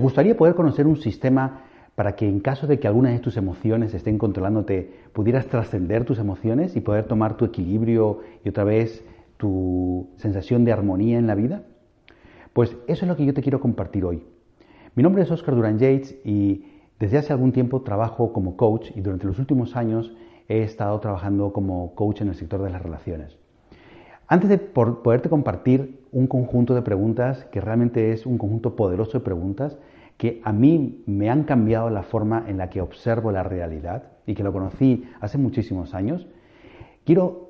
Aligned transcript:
¿Te 0.00 0.04
gustaría 0.04 0.34
poder 0.34 0.54
conocer 0.54 0.86
un 0.86 0.96
sistema 0.96 1.60
para 1.94 2.16
que 2.16 2.26
en 2.26 2.40
caso 2.40 2.66
de 2.66 2.80
que 2.80 2.88
alguna 2.88 3.10
de 3.10 3.18
tus 3.18 3.36
emociones 3.36 3.92
estén 3.92 4.16
controlándote, 4.16 4.94
pudieras 5.12 5.46
trascender 5.48 6.06
tus 6.06 6.18
emociones 6.18 6.74
y 6.74 6.80
poder 6.80 7.04
tomar 7.04 7.36
tu 7.36 7.44
equilibrio 7.44 8.20
y 8.42 8.48
otra 8.48 8.64
vez 8.64 9.04
tu 9.36 10.08
sensación 10.16 10.64
de 10.64 10.72
armonía 10.72 11.18
en 11.18 11.26
la 11.26 11.34
vida? 11.34 11.64
Pues 12.54 12.78
eso 12.86 13.04
es 13.04 13.08
lo 13.08 13.14
que 13.14 13.26
yo 13.26 13.34
te 13.34 13.42
quiero 13.42 13.60
compartir 13.60 14.06
hoy. 14.06 14.22
Mi 14.94 15.02
nombre 15.02 15.22
es 15.22 15.30
Oscar 15.30 15.54
Duran 15.54 15.78
Yates 15.78 16.16
y 16.24 16.64
desde 16.98 17.18
hace 17.18 17.34
algún 17.34 17.52
tiempo 17.52 17.82
trabajo 17.82 18.32
como 18.32 18.56
coach 18.56 18.92
y 18.96 19.02
durante 19.02 19.26
los 19.26 19.38
últimos 19.38 19.76
años 19.76 20.16
he 20.48 20.62
estado 20.62 20.98
trabajando 21.00 21.52
como 21.52 21.94
coach 21.94 22.22
en 22.22 22.28
el 22.28 22.36
sector 22.36 22.62
de 22.62 22.70
las 22.70 22.80
relaciones. 22.80 23.36
Antes 24.28 24.48
de 24.48 24.56
poderte 24.56 25.28
compartir 25.28 26.06
un 26.10 26.26
conjunto 26.26 26.74
de 26.74 26.80
preguntas 26.80 27.44
que 27.52 27.60
realmente 27.60 28.12
es 28.12 28.24
un 28.24 28.38
conjunto 28.38 28.76
poderoso 28.76 29.18
de 29.18 29.24
preguntas 29.24 29.76
que 30.20 30.42
a 30.44 30.52
mí 30.52 31.02
me 31.06 31.30
han 31.30 31.44
cambiado 31.44 31.88
la 31.88 32.02
forma 32.02 32.44
en 32.46 32.58
la 32.58 32.68
que 32.68 32.82
observo 32.82 33.32
la 33.32 33.42
realidad 33.42 34.02
y 34.26 34.34
que 34.34 34.42
lo 34.42 34.52
conocí 34.52 35.04
hace 35.18 35.38
muchísimos 35.38 35.94
años, 35.94 36.26
quiero 37.06 37.48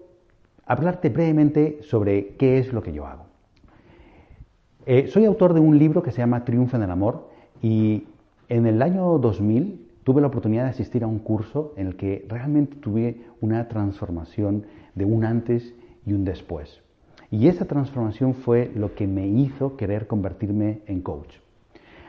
hablarte 0.66 1.08
brevemente 1.08 1.80
sobre 1.82 2.36
qué 2.36 2.58
es 2.58 2.72
lo 2.72 2.80
que 2.80 2.92
yo 2.92 3.08
hago. 3.08 3.24
Eh, 4.86 5.08
soy 5.08 5.24
autor 5.24 5.52
de 5.52 5.58
un 5.58 5.80
libro 5.80 6.04
que 6.04 6.12
se 6.12 6.18
llama 6.18 6.44
Triunfo 6.44 6.76
en 6.76 6.84
el 6.84 6.92
Amor 6.92 7.30
y 7.60 8.04
en 8.48 8.68
el 8.68 8.82
año 8.82 9.18
2000 9.18 9.88
tuve 10.04 10.20
la 10.20 10.28
oportunidad 10.28 10.62
de 10.62 10.70
asistir 10.70 11.02
a 11.02 11.08
un 11.08 11.18
curso 11.18 11.74
en 11.76 11.88
el 11.88 11.96
que 11.96 12.24
realmente 12.28 12.76
tuve 12.76 13.22
una 13.40 13.66
transformación 13.66 14.66
de 14.94 15.06
un 15.06 15.24
antes 15.24 15.74
y 16.06 16.12
un 16.12 16.24
después. 16.24 16.82
Y 17.32 17.48
esa 17.48 17.64
transformación 17.64 18.34
fue 18.34 18.70
lo 18.76 18.94
que 18.94 19.08
me 19.08 19.26
hizo 19.26 19.76
querer 19.76 20.06
convertirme 20.06 20.82
en 20.86 21.00
coach. 21.00 21.34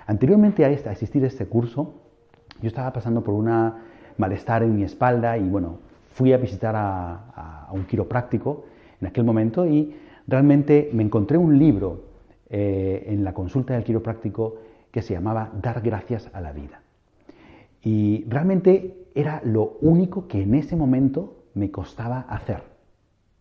Anteriormente 0.08 0.66
a, 0.66 0.70
este, 0.70 0.90
a 0.90 0.94
este 0.94 1.46
curso, 1.46 1.94
yo 2.62 2.68
estaba 2.68 2.92
pasando 2.94 3.24
por 3.24 3.34
un 3.34 3.74
malestar 4.18 4.64
en 4.64 4.76
mi 4.76 4.84
espalda 4.84 5.38
y 5.38 5.48
bueno, 5.48 5.80
fui 6.14 6.34
a 6.34 6.38
visitar 6.38 6.76
a, 6.76 7.68
un 7.72 7.86
quiropráctico 7.86 8.66
en 9.00 9.08
aquel 9.08 9.24
momento 9.24 9.66
y 9.66 9.96
realmente 10.28 10.90
me 10.94 11.04
encontré 11.04 11.38
un 11.38 11.58
libro 11.58 12.04
eh, 12.50 13.06
en 13.08 13.24
la 13.24 13.34
consulta 13.34 13.74
del 13.74 13.84
quiropráctico 13.84 14.58
que 14.92 15.02
se 15.02 15.14
llamaba 15.14 15.52
Dar 15.62 15.82
gracias 15.82 16.30
a 16.34 16.42
la 16.42 16.52
vida. 16.52 16.82
Y 17.82 18.26
realmente 18.28 19.08
era 19.16 19.42
lo 19.44 19.78
único 19.82 20.28
que 20.28 20.42
en 20.42 20.54
ese 20.56 20.76
momento 20.76 21.46
me 21.54 21.72
costaba 21.72 22.22
hacer. 22.22 22.64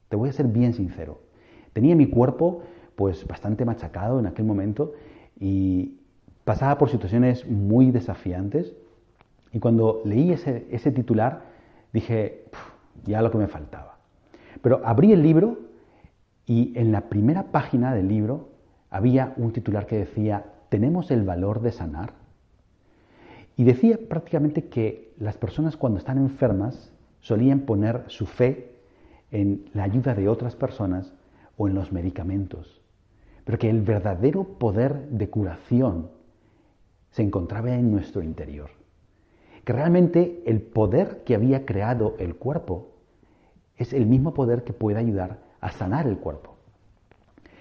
Te 0.09 0.17
voy 0.17 0.29
a 0.29 0.33
ser 0.33 0.47
bien 0.47 0.73
sincero. 0.75 1.21
Tenía 1.73 1.95
mi 1.95 2.07
cuerpo 2.07 2.63
pues 2.95 3.27
bastante 3.27 3.65
machacado 3.65 4.19
en 4.21 4.27
aquel 4.27 4.45
momento 4.45 4.93
y 5.39 6.00
pasaba 6.51 6.79
por 6.79 6.91
situaciones 6.91 7.47
muy 7.47 7.93
desafiantes. 7.93 8.75
Y 9.53 9.61
cuando 9.61 10.03
leí 10.05 10.33
ese, 10.33 10.67
ese 10.73 10.91
titular 10.91 11.45
dije, 11.93 12.47
ya 13.05 13.23
lo 13.23 13.31
que 13.31 13.39
me 13.39 13.47
faltaba. 13.47 13.99
Pero 14.61 14.81
abrí 14.85 15.13
el 15.13 15.23
libro 15.23 15.61
y 16.47 16.77
en 16.77 16.91
la 16.91 17.03
primera 17.03 17.53
página 17.53 17.95
del 17.95 18.09
libro 18.09 18.49
había 18.91 19.33
un 19.37 19.53
titular 19.53 19.87
que 19.87 19.99
decía, 19.99 20.45
¿tenemos 20.71 21.13
el 21.13 21.23
valor 21.23 21.61
de 21.61 21.71
sanar? 21.71 22.15
Y 23.57 23.63
decía 23.63 23.97
prácticamente 24.09 24.65
que 24.65 25.15
las 25.21 25.37
personas 25.37 25.77
cuando 25.77 26.01
están 26.01 26.19
enfermas 26.19 26.93
solían 27.21 27.61
poner 27.61 28.03
su 28.09 28.27
fe 28.27 28.73
en 29.31 29.67
la 29.73 29.85
ayuda 29.85 30.17
de 30.17 30.29
otras 30.29 30.57
personas 30.57 31.13
o 31.57 31.69
en 31.69 31.75
los 31.75 31.93
medicamentos, 31.93 32.83
pero 33.45 33.57
que 33.57 33.71
el 33.71 33.83
verdadero 33.83 34.43
poder 34.59 35.11
de 35.11 35.31
curación 35.31 36.19
se 37.11 37.23
encontraba 37.23 37.75
en 37.75 37.91
nuestro 37.91 38.23
interior. 38.23 38.71
Que 39.65 39.73
realmente 39.73 40.43
el 40.47 40.63
poder 40.63 41.23
que 41.25 41.35
había 41.35 41.67
creado 41.67 42.15
el 42.19 42.37
cuerpo 42.37 42.97
es 43.77 43.93
el 43.93 44.07
mismo 44.07 44.35
poder 44.35 44.65
que 44.65 44.73
puede 44.73 44.99
ayudar 44.99 45.39
a 45.61 45.71
sanar 45.71 46.07
el 46.07 46.19
cuerpo. 46.19 46.57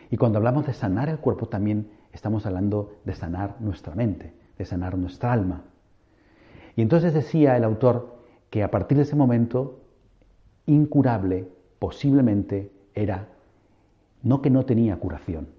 Y 0.10 0.18
cuando 0.18 0.38
hablamos 0.38 0.66
de 0.66 0.74
sanar 0.74 1.10
el 1.10 1.20
cuerpo 1.20 1.48
también 1.48 1.92
estamos 2.14 2.46
hablando 2.46 2.94
de 3.06 3.14
sanar 3.14 3.58
nuestra 3.60 3.96
mente, 3.96 4.34
de 4.58 4.66
sanar 4.66 4.98
nuestra 4.98 5.32
alma. 5.32 5.64
Y 6.76 6.82
entonces 6.82 7.14
decía 7.14 7.58
el 7.58 7.64
autor 7.64 8.20
que 8.50 8.64
a 8.64 8.72
partir 8.72 8.98
de 8.98 9.04
ese 9.04 9.16
momento, 9.16 9.82
incurable 10.66 11.48
posiblemente 11.78 12.72
era 12.94 13.28
no 14.22 14.42
que 14.42 14.50
no 14.50 14.66
tenía 14.66 14.98
curación, 14.98 15.50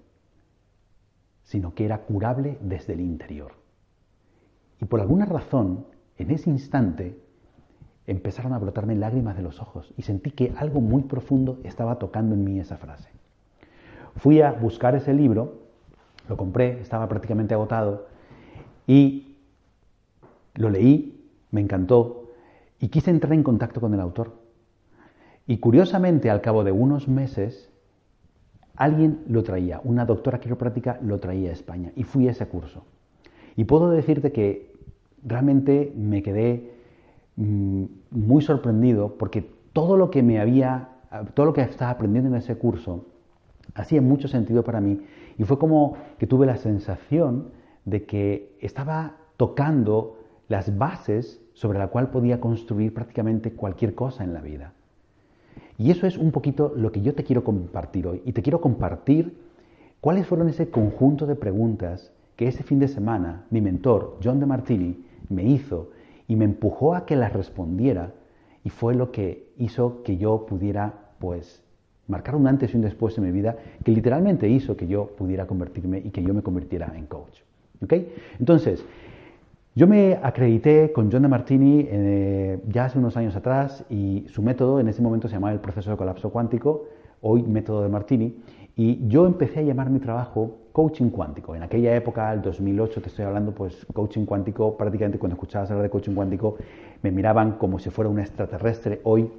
sino 1.43 1.73
que 1.73 1.85
era 1.85 2.01
curable 2.01 2.57
desde 2.61 2.93
el 2.93 3.01
interior. 3.01 3.60
Y 4.81 4.85
por 4.85 4.99
alguna 4.99 5.25
razón, 5.25 5.85
en 6.17 6.31
ese 6.31 6.49
instante, 6.49 7.17
empezaron 8.07 8.53
a 8.53 8.59
brotarme 8.59 8.95
lágrimas 8.95 9.37
de 9.37 9.43
los 9.43 9.61
ojos 9.61 9.93
y 9.95 10.01
sentí 10.01 10.31
que 10.31 10.53
algo 10.57 10.81
muy 10.81 11.03
profundo 11.03 11.59
estaba 11.63 11.99
tocando 11.99 12.35
en 12.35 12.43
mí 12.43 12.59
esa 12.59 12.77
frase. 12.77 13.09
Fui 14.17 14.41
a 14.41 14.51
buscar 14.51 14.95
ese 14.95 15.13
libro, 15.13 15.61
lo 16.27 16.35
compré, 16.35 16.81
estaba 16.81 17.07
prácticamente 17.07 17.53
agotado 17.53 18.07
y 18.87 19.37
lo 20.55 20.69
leí, 20.69 21.29
me 21.51 21.61
encantó 21.61 22.31
y 22.79 22.89
quise 22.89 23.11
entrar 23.11 23.33
en 23.33 23.43
contacto 23.43 23.79
con 23.79 23.93
el 23.93 23.99
autor. 23.99 24.33
Y 25.47 25.57
curiosamente, 25.57 26.29
al 26.29 26.41
cabo 26.41 26.63
de 26.63 26.71
unos 26.71 27.07
meses, 27.07 27.69
alguien 28.75 29.23
lo 29.27 29.43
traía, 29.43 29.79
una 29.83 30.05
doctora 30.05 30.39
quiropráctica 30.39 30.99
lo 31.01 31.19
traía 31.19 31.49
a 31.51 31.53
España 31.53 31.91
y 31.95 32.03
fui 32.03 32.27
a 32.27 32.31
ese 32.31 32.47
curso. 32.47 32.83
Y 33.55 33.65
puedo 33.65 33.89
decirte 33.89 34.31
que 34.31 34.70
realmente 35.23 35.93
me 35.95 36.21
quedé 36.23 36.71
mm, 37.35 37.83
muy 38.11 38.41
sorprendido 38.41 39.17
porque 39.17 39.49
todo 39.73 39.97
lo 39.97 40.11
que 40.11 40.23
me 40.23 40.39
había, 40.39 40.89
todo 41.33 41.45
lo 41.47 41.53
que 41.53 41.61
estaba 41.61 41.91
aprendiendo 41.91 42.29
en 42.29 42.35
ese 42.35 42.57
curso 42.57 43.05
hacía 43.75 44.01
mucho 44.01 44.27
sentido 44.27 44.63
para 44.63 44.81
mí 44.81 45.01
y 45.37 45.43
fue 45.43 45.57
como 45.57 45.95
que 46.17 46.27
tuve 46.27 46.45
la 46.45 46.57
sensación 46.57 47.49
de 47.85 48.05
que 48.05 48.55
estaba 48.59 49.17
tocando 49.37 50.17
las 50.47 50.77
bases 50.77 51.41
sobre 51.53 51.79
la 51.79 51.87
cual 51.87 52.09
podía 52.09 52.39
construir 52.39 52.93
prácticamente 52.93 53.53
cualquier 53.53 53.95
cosa 53.95 54.23
en 54.23 54.33
la 54.33 54.41
vida. 54.41 54.73
Y 55.77 55.89
eso 55.91 56.05
es 56.05 56.17
un 56.17 56.31
poquito 56.31 56.73
lo 56.75 56.91
que 56.91 57.01
yo 57.01 57.15
te 57.15 57.23
quiero 57.23 57.43
compartir 57.43 58.05
hoy. 58.05 58.21
Y 58.25 58.33
te 58.33 58.41
quiero 58.41 58.61
compartir 58.61 59.35
cuáles 59.99 60.27
fueron 60.27 60.49
ese 60.49 60.69
conjunto 60.69 61.25
de 61.25 61.35
preguntas 61.35 62.11
que 62.35 62.47
ese 62.47 62.63
fin 62.63 62.79
de 62.79 62.87
semana 62.87 63.45
mi 63.49 63.61
mentor, 63.61 64.17
John 64.23 64.39
de 64.39 64.45
Martini, 64.45 65.05
me 65.29 65.43
hizo 65.43 65.91
y 66.27 66.35
me 66.35 66.45
empujó 66.45 66.95
a 66.95 67.05
que 67.05 67.15
las 67.15 67.33
respondiera 67.33 68.13
y 68.63 68.69
fue 68.69 68.95
lo 68.95 69.11
que 69.11 69.51
hizo 69.57 70.03
que 70.03 70.17
yo 70.17 70.45
pudiera 70.45 70.93
pues 71.19 71.61
marcar 72.07 72.35
un 72.35 72.47
antes 72.47 72.73
y 72.73 72.77
un 72.77 72.83
después 72.83 73.17
en 73.17 73.23
mi 73.23 73.31
vida 73.31 73.55
que 73.83 73.91
literalmente 73.91 74.47
hizo 74.49 74.75
que 74.75 74.87
yo 74.87 75.07
pudiera 75.07 75.47
convertirme 75.47 75.99
y 75.99 76.11
que 76.11 76.23
yo 76.23 76.33
me 76.33 76.41
convirtiera 76.41 76.93
en 76.95 77.05
coach. 77.05 77.41
Entonces, 78.39 78.85
yo 79.73 79.87
me 79.87 80.19
acredité 80.21 80.91
con 80.91 81.11
John 81.11 81.23
de 81.23 81.27
Martini 81.27 81.87
eh, 81.89 82.59
ya 82.67 82.85
hace 82.85 82.99
unos 82.99 83.17
años 83.17 83.35
atrás 83.35 83.85
y 83.89 84.25
su 84.27 84.41
método 84.41 84.79
en 84.79 84.87
ese 84.87 85.01
momento 85.01 85.27
se 85.27 85.35
llamaba 85.35 85.53
el 85.53 85.59
proceso 85.59 85.91
de 85.91 85.97
colapso 85.97 86.29
cuántico, 86.29 86.85
hoy 87.21 87.43
método 87.43 87.81
de 87.81 87.89
Martini, 87.89 88.35
y 88.75 89.07
yo 89.07 89.25
empecé 89.25 89.59
a 89.59 89.63
llamar 89.63 89.89
mi 89.89 89.99
trabajo 89.99 90.57
coaching 90.71 91.09
cuántico. 91.09 91.55
En 91.55 91.63
aquella 91.63 91.95
época, 91.95 92.31
el 92.33 92.41
2008, 92.41 93.01
te 93.01 93.09
estoy 93.09 93.25
hablando, 93.25 93.51
pues 93.51 93.85
coaching 93.93 94.25
cuántico, 94.25 94.77
prácticamente 94.77 95.19
cuando 95.19 95.35
escuchabas 95.35 95.69
hablar 95.71 95.83
de 95.83 95.89
coaching 95.89 96.13
cuántico, 96.13 96.57
me 97.01 97.11
miraban 97.11 97.53
como 97.53 97.79
si 97.79 97.89
fuera 97.89 98.09
un 98.09 98.19
extraterrestre. 98.19 99.01
Hoy 99.03 99.29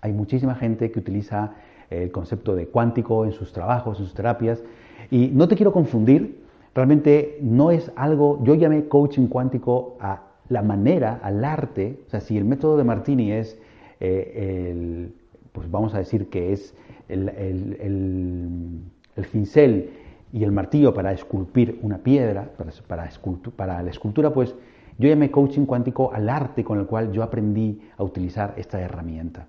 hay 0.00 0.12
muchísima 0.12 0.54
gente 0.54 0.90
que 0.90 0.98
utiliza 0.98 1.54
el 1.90 2.10
concepto 2.10 2.54
de 2.54 2.66
cuántico 2.68 3.24
en 3.24 3.32
sus 3.32 3.52
trabajos, 3.52 3.98
en 3.98 4.06
sus 4.06 4.14
terapias. 4.14 4.62
Y 5.10 5.28
no 5.28 5.46
te 5.48 5.56
quiero 5.56 5.72
confundir, 5.72 6.42
realmente 6.74 7.38
no 7.42 7.70
es 7.70 7.92
algo, 7.96 8.42
yo 8.42 8.54
llamé 8.54 8.88
coaching 8.88 9.26
cuántico 9.26 9.96
a 10.00 10.22
la 10.48 10.62
manera, 10.62 11.20
al 11.22 11.44
arte, 11.44 12.00
o 12.06 12.10
sea, 12.10 12.20
si 12.20 12.36
el 12.36 12.44
método 12.44 12.76
de 12.76 12.84
Martini 12.84 13.32
es 13.32 13.58
eh, 14.00 14.70
el, 14.70 15.14
pues 15.52 15.70
vamos 15.70 15.94
a 15.94 15.98
decir 15.98 16.28
que 16.28 16.52
es 16.52 16.74
el, 17.08 17.28
el, 17.28 19.24
cincel 19.26 19.90
y 20.32 20.44
el 20.44 20.52
martillo 20.52 20.94
para 20.94 21.12
esculpir 21.12 21.78
una 21.82 21.98
piedra, 21.98 22.50
para, 22.56 22.72
para, 22.86 23.82
la 23.82 23.90
escultura, 23.90 24.32
pues 24.32 24.54
yo 24.98 25.08
llamé 25.08 25.30
coaching 25.30 25.66
cuántico 25.66 26.12
al 26.12 26.28
arte 26.28 26.64
con 26.64 26.78
el 26.78 26.86
cual 26.86 27.12
yo 27.12 27.22
aprendí 27.22 27.80
a 27.96 28.02
utilizar 28.02 28.54
esta 28.56 28.80
herramienta. 28.80 29.46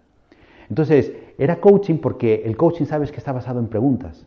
Entonces, 0.70 1.14
era 1.38 1.60
coaching 1.60 1.98
porque 1.98 2.44
el 2.46 2.58
coaching 2.58 2.86
sabes 2.86 3.12
que 3.12 3.18
está 3.18 3.32
basado 3.32 3.60
en 3.60 3.68
preguntas. 3.68 4.26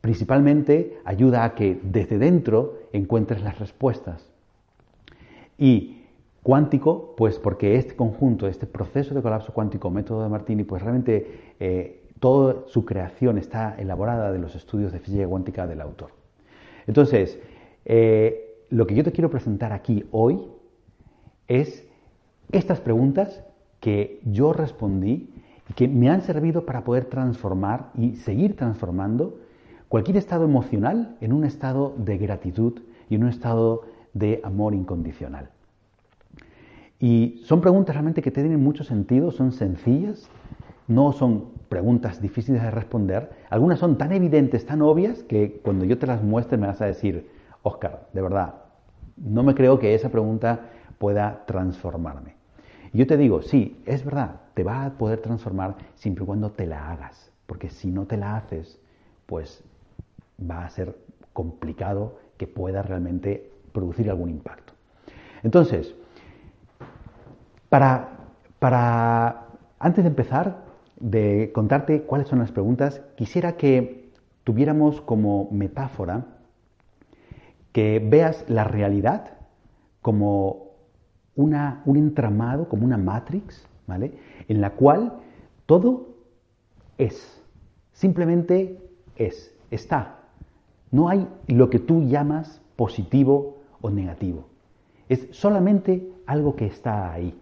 Principalmente 0.00 0.98
ayuda 1.04 1.44
a 1.44 1.54
que 1.54 1.78
desde 1.82 2.18
dentro 2.18 2.78
encuentres 2.92 3.42
las 3.42 3.58
respuestas. 3.58 4.30
Y 5.58 6.04
cuántico, 6.42 7.14
pues 7.16 7.38
porque 7.38 7.76
este 7.76 7.96
conjunto, 7.96 8.46
este 8.46 8.66
proceso 8.66 9.14
de 9.14 9.20
colapso 9.20 9.52
cuántico, 9.52 9.90
método 9.90 10.22
de 10.22 10.28
Martini, 10.30 10.64
pues 10.64 10.82
realmente 10.82 11.54
eh, 11.60 11.99
toda 12.20 12.66
su 12.66 12.84
creación 12.84 13.38
está 13.38 13.74
elaborada 13.78 14.30
de 14.30 14.38
los 14.38 14.54
estudios 14.54 14.92
de 14.92 15.00
física 15.00 15.26
cuántica 15.26 15.66
del 15.66 15.80
autor. 15.80 16.10
Entonces, 16.86 17.40
eh, 17.84 18.64
lo 18.68 18.86
que 18.86 18.94
yo 18.94 19.02
te 19.02 19.12
quiero 19.12 19.30
presentar 19.30 19.72
aquí 19.72 20.04
hoy 20.12 20.46
es 21.48 21.86
estas 22.52 22.80
preguntas 22.80 23.42
que 23.80 24.20
yo 24.24 24.52
respondí 24.52 25.30
y 25.68 25.72
que 25.72 25.88
me 25.88 26.10
han 26.10 26.22
servido 26.22 26.66
para 26.66 26.84
poder 26.84 27.06
transformar 27.06 27.90
y 27.96 28.16
seguir 28.16 28.56
transformando 28.56 29.38
cualquier 29.88 30.16
estado 30.16 30.44
emocional 30.44 31.16
en 31.20 31.32
un 31.32 31.44
estado 31.44 31.94
de 31.96 32.18
gratitud 32.18 32.80
y 33.08 33.14
en 33.14 33.24
un 33.24 33.30
estado 33.30 33.82
de 34.12 34.40
amor 34.44 34.74
incondicional. 34.74 35.50
Y 36.98 37.40
son 37.44 37.60
preguntas 37.60 37.94
realmente 37.94 38.20
que 38.20 38.30
tienen 38.30 38.62
mucho 38.62 38.84
sentido, 38.84 39.30
son 39.30 39.52
sencillas, 39.52 40.28
no 40.90 41.12
son 41.12 41.52
preguntas 41.68 42.20
difíciles 42.20 42.62
de 42.62 42.70
responder. 42.70 43.30
Algunas 43.48 43.78
son 43.78 43.96
tan 43.96 44.12
evidentes, 44.12 44.66
tan 44.66 44.82
obvias, 44.82 45.22
que 45.22 45.60
cuando 45.62 45.84
yo 45.84 45.98
te 45.98 46.06
las 46.06 46.22
muestre 46.22 46.58
me 46.58 46.66
vas 46.66 46.80
a 46.80 46.86
decir, 46.86 47.30
Oscar, 47.62 48.08
de 48.12 48.20
verdad, 48.20 48.54
no 49.16 49.44
me 49.44 49.54
creo 49.54 49.78
que 49.78 49.94
esa 49.94 50.08
pregunta 50.08 50.70
pueda 50.98 51.44
transformarme. 51.46 52.34
Y 52.92 52.98
yo 52.98 53.06
te 53.06 53.16
digo, 53.16 53.40
sí, 53.40 53.80
es 53.86 54.04
verdad, 54.04 54.40
te 54.54 54.64
va 54.64 54.84
a 54.84 54.90
poder 54.90 55.20
transformar 55.20 55.76
siempre 55.94 56.24
y 56.24 56.26
cuando 56.26 56.50
te 56.50 56.66
la 56.66 56.90
hagas, 56.90 57.30
porque 57.46 57.70
si 57.70 57.92
no 57.92 58.06
te 58.06 58.16
la 58.16 58.36
haces, 58.36 58.80
pues 59.26 59.62
va 60.38 60.64
a 60.64 60.70
ser 60.70 60.98
complicado 61.32 62.18
que 62.36 62.48
pueda 62.48 62.82
realmente 62.82 63.52
producir 63.72 64.10
algún 64.10 64.28
impacto. 64.28 64.72
Entonces, 65.44 65.94
para, 67.68 68.08
para 68.58 69.46
antes 69.78 70.02
de 70.02 70.08
empezar, 70.08 70.69
de 71.00 71.50
contarte 71.52 72.02
cuáles 72.02 72.28
son 72.28 72.38
las 72.38 72.52
preguntas, 72.52 73.02
quisiera 73.16 73.56
que 73.56 74.10
tuviéramos 74.44 75.00
como 75.00 75.48
metáfora 75.50 76.26
que 77.72 77.98
veas 78.04 78.44
la 78.48 78.64
realidad 78.64 79.38
como 80.02 80.70
una, 81.34 81.82
un 81.84 81.96
entramado, 81.96 82.68
como 82.68 82.84
una 82.84 82.98
matrix, 82.98 83.66
¿vale? 83.86 84.12
En 84.48 84.60
la 84.60 84.70
cual 84.70 85.14
todo 85.66 86.16
es, 86.98 87.42
simplemente 87.92 88.78
es, 89.16 89.54
está. 89.70 90.18
No 90.90 91.08
hay 91.08 91.28
lo 91.46 91.70
que 91.70 91.78
tú 91.78 92.02
llamas 92.02 92.60
positivo 92.76 93.58
o 93.80 93.90
negativo. 93.90 94.46
Es 95.08 95.28
solamente 95.30 96.12
algo 96.26 96.56
que 96.56 96.66
está 96.66 97.12
ahí. 97.12 97.38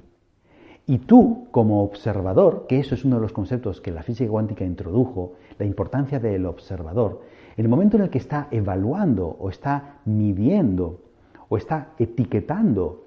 Y 0.88 1.00
tú, 1.00 1.48
como 1.50 1.82
observador, 1.82 2.64
que 2.66 2.80
eso 2.80 2.94
es 2.94 3.04
uno 3.04 3.16
de 3.16 3.22
los 3.22 3.34
conceptos 3.34 3.82
que 3.82 3.92
la 3.92 4.02
física 4.02 4.30
cuántica 4.30 4.64
introdujo, 4.64 5.34
la 5.58 5.66
importancia 5.66 6.18
del 6.18 6.46
observador, 6.46 7.20
en 7.58 7.66
el 7.66 7.68
momento 7.68 7.98
en 7.98 8.04
el 8.04 8.10
que 8.10 8.16
está 8.16 8.48
evaluando 8.50 9.36
o 9.38 9.50
está 9.50 10.00
midiendo 10.06 11.02
o 11.50 11.58
está 11.58 11.90
etiquetando 11.98 13.04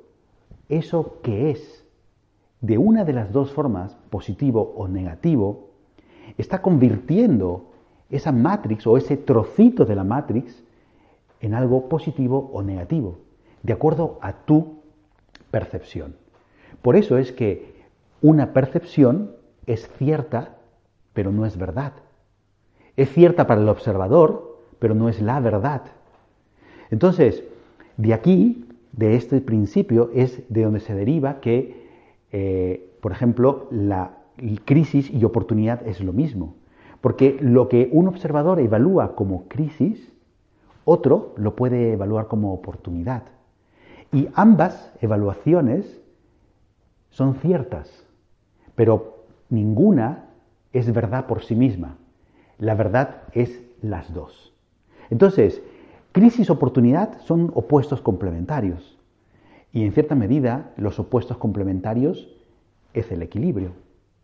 eso 0.69 1.17
que 1.23 1.49
es 1.49 1.83
de 2.59 2.77
una 2.77 3.03
de 3.03 3.13
las 3.13 3.31
dos 3.31 3.51
formas, 3.51 3.97
positivo 4.11 4.75
o 4.77 4.87
negativo, 4.87 5.71
está 6.37 6.61
convirtiendo 6.61 7.71
esa 8.11 8.31
matrix 8.31 8.85
o 8.85 8.95
ese 8.95 9.17
trocito 9.17 9.85
de 9.85 9.95
la 9.95 10.03
matrix 10.03 10.63
en 11.39 11.55
algo 11.55 11.89
positivo 11.89 12.51
o 12.53 12.61
negativo, 12.61 13.17
de 13.63 13.73
acuerdo 13.73 14.19
a 14.21 14.33
tu 14.45 14.81
percepción. 15.49 16.21
Por 16.81 16.95
eso 16.95 17.17
es 17.17 17.31
que 17.31 17.70
una 18.21 18.53
percepción 18.53 19.35
es 19.65 19.89
cierta, 19.97 20.57
pero 21.13 21.31
no 21.31 21.45
es 21.45 21.57
verdad. 21.57 21.93
Es 22.95 23.11
cierta 23.11 23.47
para 23.47 23.61
el 23.61 23.69
observador, 23.69 24.59
pero 24.79 24.95
no 24.95 25.09
es 25.09 25.21
la 25.21 25.39
verdad. 25.39 25.83
Entonces, 26.89 27.43
de 27.97 28.13
aquí, 28.13 28.65
de 28.91 29.15
este 29.15 29.41
principio, 29.41 30.11
es 30.13 30.41
de 30.49 30.63
donde 30.63 30.79
se 30.79 30.93
deriva 30.93 31.39
que, 31.39 31.87
eh, 32.31 32.97
por 33.01 33.11
ejemplo, 33.11 33.67
la 33.71 34.17
crisis 34.65 35.09
y 35.11 35.23
oportunidad 35.23 35.87
es 35.87 36.01
lo 36.01 36.13
mismo. 36.13 36.55
Porque 36.99 37.37
lo 37.41 37.67
que 37.69 37.89
un 37.91 38.07
observador 38.07 38.59
evalúa 38.59 39.15
como 39.15 39.47
crisis, 39.47 40.11
otro 40.85 41.33
lo 41.37 41.55
puede 41.55 41.93
evaluar 41.93 42.27
como 42.27 42.53
oportunidad. 42.53 43.23
Y 44.11 44.27
ambas 44.33 44.91
evaluaciones 45.01 46.01
son 47.09 47.35
ciertas, 47.35 48.05
pero 48.81 49.25
ninguna 49.51 50.25
es 50.73 50.91
verdad 50.91 51.27
por 51.27 51.43
sí 51.43 51.53
misma. 51.53 51.97
La 52.57 52.73
verdad 52.73 53.21
es 53.33 53.61
las 53.79 54.11
dos. 54.11 54.55
Entonces, 55.11 55.61
crisis-oportunidad 56.13 57.21
son 57.21 57.51
opuestos 57.53 58.01
complementarios. 58.01 58.97
Y 59.71 59.83
en 59.83 59.91
cierta 59.91 60.15
medida, 60.15 60.73
los 60.77 60.97
opuestos 60.97 61.37
complementarios 61.37 62.27
es 62.95 63.11
el 63.11 63.21
equilibrio. 63.21 63.73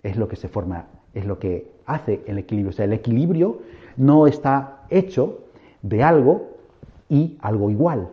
Es 0.01 0.17
lo 0.17 0.27
que 0.27 0.37
se 0.37 0.47
forma, 0.47 0.87
es 1.13 1.27
lo 1.27 1.37
que 1.37 1.71
hace 1.85 2.23
el 2.25 2.39
equilibrio. 2.39 2.71
O 2.71 2.73
sea, 2.73 2.85
el 2.85 2.93
equilibrio 2.93 3.59
no 3.95 4.25
está 4.25 4.85
hecho 4.89 5.43
de 5.83 6.01
algo 6.01 6.57
y 7.09 7.37
algo 7.41 7.69
igual, 7.69 8.09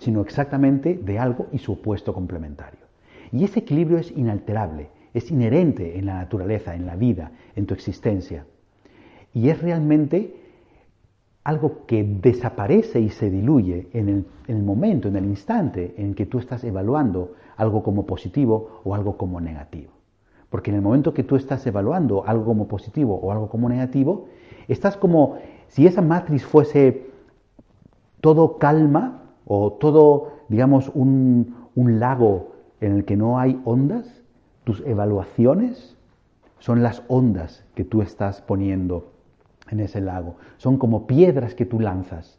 sino 0.00 0.20
exactamente 0.20 0.94
de 1.00 1.20
algo 1.20 1.46
y 1.52 1.58
su 1.58 1.74
opuesto 1.74 2.12
complementario. 2.12 2.80
Y 3.30 3.44
ese 3.44 3.60
equilibrio 3.60 3.98
es 3.98 4.10
inalterable, 4.10 4.88
es 5.14 5.30
inherente 5.30 5.98
en 5.98 6.06
la 6.06 6.14
naturaleza, 6.14 6.74
en 6.74 6.86
la 6.86 6.96
vida, 6.96 7.32
en 7.56 7.66
tu 7.66 7.74
existencia. 7.74 8.46
Y 9.32 9.48
es 9.48 9.60
realmente 9.60 10.36
algo 11.44 11.86
que 11.86 12.04
desaparece 12.04 13.00
y 13.00 13.10
se 13.10 13.30
diluye 13.30 13.88
en 13.92 14.26
el, 14.46 14.62
momento, 14.62 15.08
en 15.08 15.16
el 15.16 15.24
instante 15.24 15.94
en 15.96 16.14
que 16.14 16.26
tú 16.26 16.38
estás 16.38 16.64
evaluando 16.64 17.34
algo 17.56 17.82
como 17.82 18.06
positivo 18.06 18.80
o 18.84 18.94
algo 18.94 19.16
como 19.16 19.40
negativo. 19.40 19.90
Porque 20.50 20.70
en 20.70 20.76
el 20.76 20.82
momento 20.82 21.14
que 21.14 21.24
tú 21.24 21.36
estás 21.36 21.66
evaluando 21.66 22.24
algo 22.26 22.44
como 22.44 22.68
positivo 22.68 23.14
o 23.14 23.32
algo 23.32 23.48
como 23.48 23.68
negativo, 23.68 24.26
estás 24.68 24.96
como 24.96 25.38
si 25.68 25.86
esa 25.86 26.02
matriz 26.02 26.44
fuese 26.44 27.06
todo 28.20 28.58
calma 28.58 29.22
o 29.46 29.72
todo, 29.72 30.32
digamos, 30.48 30.90
un, 30.94 31.56
lago 31.76 32.52
en 32.80 32.92
el 32.92 33.04
que 33.04 33.16
no 33.16 33.38
hay 33.38 33.60
ondas, 33.64 34.19
tus 34.70 34.86
evaluaciones 34.86 35.96
son 36.60 36.80
las 36.80 37.02
ondas 37.08 37.64
que 37.74 37.82
tú 37.82 38.02
estás 38.02 38.40
poniendo 38.40 39.10
en 39.68 39.80
ese 39.80 40.00
lago. 40.00 40.36
Son 40.58 40.78
como 40.78 41.08
piedras 41.08 41.56
que 41.56 41.66
tú 41.66 41.80
lanzas. 41.80 42.38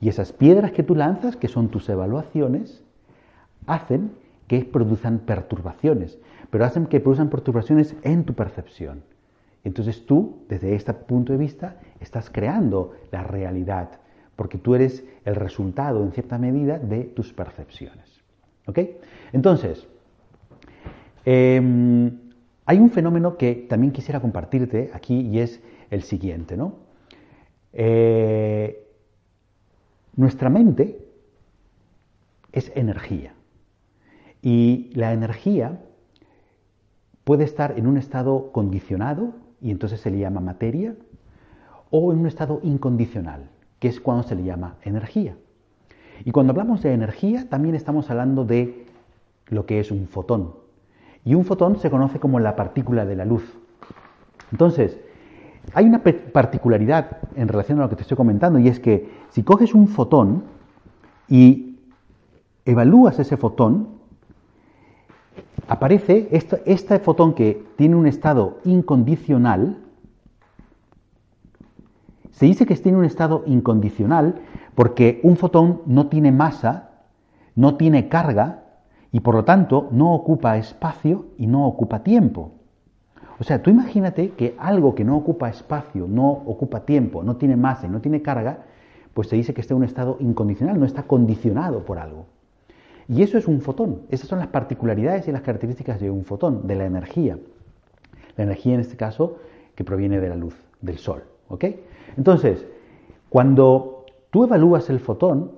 Y 0.00 0.08
esas 0.08 0.32
piedras 0.32 0.72
que 0.72 0.82
tú 0.82 0.96
lanzas, 0.96 1.36
que 1.36 1.46
son 1.46 1.68
tus 1.68 1.88
evaluaciones, 1.88 2.82
hacen 3.68 4.10
que 4.48 4.64
produzcan 4.64 5.20
perturbaciones, 5.20 6.18
pero 6.50 6.64
hacen 6.64 6.86
que 6.86 6.98
produzcan 6.98 7.30
perturbaciones 7.30 7.94
en 8.02 8.24
tu 8.24 8.34
percepción. 8.34 9.04
Entonces 9.62 10.04
tú, 10.06 10.38
desde 10.48 10.74
este 10.74 10.92
punto 10.92 11.32
de 11.32 11.38
vista, 11.38 11.76
estás 12.00 12.30
creando 12.30 12.96
la 13.12 13.22
realidad, 13.22 13.90
porque 14.34 14.58
tú 14.58 14.74
eres 14.74 15.04
el 15.24 15.36
resultado, 15.36 16.02
en 16.02 16.10
cierta 16.10 16.36
medida, 16.36 16.80
de 16.80 17.04
tus 17.04 17.32
percepciones. 17.32 18.24
¿Ok? 18.66 18.80
Entonces, 19.32 19.86
Em, 21.24 22.18
hay 22.66 22.78
un 22.78 22.90
fenómeno 22.90 23.36
que 23.36 23.54
también 23.68 23.92
quisiera 23.92 24.20
compartirte 24.20 24.90
aquí 24.94 25.20
y 25.20 25.40
es 25.40 25.60
el 25.90 26.02
siguiente, 26.02 26.56
¿no? 26.56 26.74
Eh, 27.72 28.86
nuestra 30.16 30.50
mente 30.50 31.06
es 32.52 32.72
energía 32.74 33.34
y 34.42 34.90
la 34.94 35.12
energía 35.12 35.80
puede 37.24 37.44
estar 37.44 37.78
en 37.78 37.86
un 37.86 37.96
estado 37.96 38.50
condicionado 38.52 39.34
y 39.60 39.70
entonces 39.70 40.00
se 40.00 40.10
le 40.10 40.18
llama 40.18 40.40
materia 40.40 40.96
o 41.90 42.12
en 42.12 42.20
un 42.20 42.26
estado 42.26 42.60
incondicional, 42.62 43.50
que 43.78 43.88
es 43.88 44.00
cuando 44.00 44.22
se 44.22 44.34
le 44.34 44.44
llama 44.44 44.76
energía. 44.82 45.36
Y 46.24 46.32
cuando 46.32 46.52
hablamos 46.52 46.82
de 46.82 46.92
energía 46.92 47.48
también 47.48 47.74
estamos 47.74 48.10
hablando 48.10 48.44
de 48.44 48.86
lo 49.48 49.66
que 49.66 49.80
es 49.80 49.90
un 49.90 50.06
fotón, 50.06 50.54
y 51.30 51.36
un 51.36 51.44
fotón 51.44 51.78
se 51.78 51.90
conoce 51.90 52.18
como 52.18 52.40
la 52.40 52.56
partícula 52.56 53.06
de 53.06 53.14
la 53.14 53.24
luz. 53.24 53.44
Entonces, 54.50 54.98
hay 55.74 55.86
una 55.86 56.02
particularidad 56.02 57.18
en 57.36 57.46
relación 57.46 57.78
a 57.78 57.82
lo 57.82 57.88
que 57.88 57.94
te 57.94 58.02
estoy 58.02 58.16
comentando 58.16 58.58
y 58.58 58.66
es 58.66 58.80
que 58.80 59.08
si 59.28 59.44
coges 59.44 59.72
un 59.72 59.86
fotón 59.86 60.42
y 61.28 61.78
evalúas 62.64 63.20
ese 63.20 63.36
fotón, 63.36 63.90
aparece 65.68 66.26
este, 66.32 66.64
este 66.66 66.98
fotón 66.98 67.34
que 67.34 67.64
tiene 67.76 67.94
un 67.94 68.08
estado 68.08 68.58
incondicional. 68.64 69.78
Se 72.32 72.46
dice 72.46 72.66
que 72.66 72.74
tiene 72.74 72.98
un 72.98 73.04
estado 73.04 73.44
incondicional 73.46 74.40
porque 74.74 75.20
un 75.22 75.36
fotón 75.36 75.82
no 75.86 76.08
tiene 76.08 76.32
masa, 76.32 76.90
no 77.54 77.76
tiene 77.76 78.08
carga, 78.08 78.59
y 79.12 79.20
por 79.20 79.34
lo 79.34 79.44
tanto 79.44 79.88
no 79.90 80.14
ocupa 80.14 80.56
espacio 80.56 81.26
y 81.38 81.46
no 81.46 81.66
ocupa 81.66 82.02
tiempo. 82.02 82.52
O 83.38 83.44
sea, 83.44 83.62
tú 83.62 83.70
imagínate 83.70 84.32
que 84.32 84.54
algo 84.58 84.94
que 84.94 85.04
no 85.04 85.16
ocupa 85.16 85.48
espacio, 85.48 86.06
no 86.06 86.30
ocupa 86.30 86.80
tiempo, 86.80 87.22
no 87.22 87.36
tiene 87.36 87.56
masa 87.56 87.86
y 87.86 87.90
no 87.90 88.00
tiene 88.00 88.22
carga, 88.22 88.64
pues 89.14 89.28
se 89.28 89.36
dice 89.36 89.54
que 89.54 89.62
está 89.62 89.74
en 89.74 89.78
un 89.78 89.84
estado 89.84 90.16
incondicional, 90.20 90.78
no 90.78 90.84
está 90.84 91.04
condicionado 91.04 91.84
por 91.84 91.98
algo. 91.98 92.26
Y 93.08 93.22
eso 93.22 93.38
es 93.38 93.48
un 93.48 93.60
fotón. 93.60 94.02
Esas 94.10 94.28
son 94.28 94.38
las 94.38 94.48
particularidades 94.48 95.26
y 95.26 95.32
las 95.32 95.42
características 95.42 96.00
de 96.00 96.10
un 96.10 96.24
fotón, 96.24 96.66
de 96.66 96.76
la 96.76 96.84
energía. 96.84 97.38
La 98.36 98.44
energía 98.44 98.74
en 98.74 98.80
este 98.80 98.96
caso 98.96 99.38
que 99.74 99.84
proviene 99.84 100.20
de 100.20 100.28
la 100.28 100.36
luz, 100.36 100.54
del 100.80 100.98
sol. 100.98 101.24
¿ok? 101.48 101.64
Entonces, 102.16 102.66
cuando 103.30 104.04
tú 104.30 104.44
evalúas 104.44 104.90
el 104.90 105.00
fotón, 105.00 105.50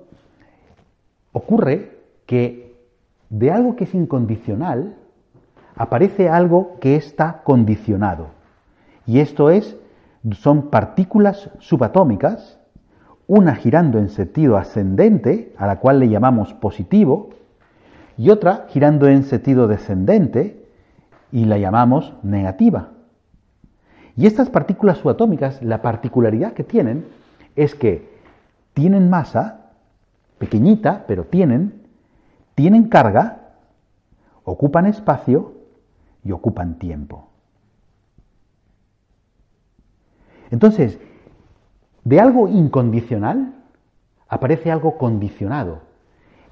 ocurre 1.33 1.97
que 2.25 2.62
de 3.29 3.51
algo 3.51 3.75
que 3.75 3.85
es 3.85 3.93
incondicional 3.93 4.95
aparece 5.75 6.29
algo 6.29 6.77
que 6.79 6.95
está 6.95 7.41
condicionado. 7.43 8.27
Y 9.05 9.19
esto 9.19 9.49
es, 9.49 9.77
son 10.31 10.69
partículas 10.69 11.49
subatómicas, 11.59 12.59
una 13.27 13.55
girando 13.55 13.99
en 13.99 14.09
sentido 14.09 14.57
ascendente, 14.57 15.53
a 15.57 15.67
la 15.67 15.79
cual 15.79 15.99
le 15.99 16.09
llamamos 16.09 16.53
positivo, 16.53 17.29
y 18.17 18.29
otra 18.29 18.65
girando 18.69 19.07
en 19.07 19.23
sentido 19.23 19.67
descendente, 19.67 20.63
y 21.31 21.45
la 21.45 21.57
llamamos 21.57 22.13
negativa. 22.21 22.89
Y 24.15 24.27
estas 24.27 24.49
partículas 24.49 24.99
subatómicas, 24.99 25.61
la 25.63 25.81
particularidad 25.81 26.53
que 26.53 26.63
tienen 26.63 27.05
es 27.55 27.73
que 27.73 28.07
tienen 28.73 29.09
masa, 29.09 29.71
pequeñita, 30.37 31.05
pero 31.07 31.23
tienen, 31.25 31.82
tienen 32.55 32.89
carga, 32.89 33.55
ocupan 34.43 34.85
espacio 34.85 35.53
y 36.23 36.31
ocupan 36.31 36.79
tiempo. 36.79 37.29
Entonces, 40.51 40.99
de 42.03 42.19
algo 42.19 42.47
incondicional 42.47 43.53
aparece 44.27 44.71
algo 44.71 44.97
condicionado. 44.97 45.81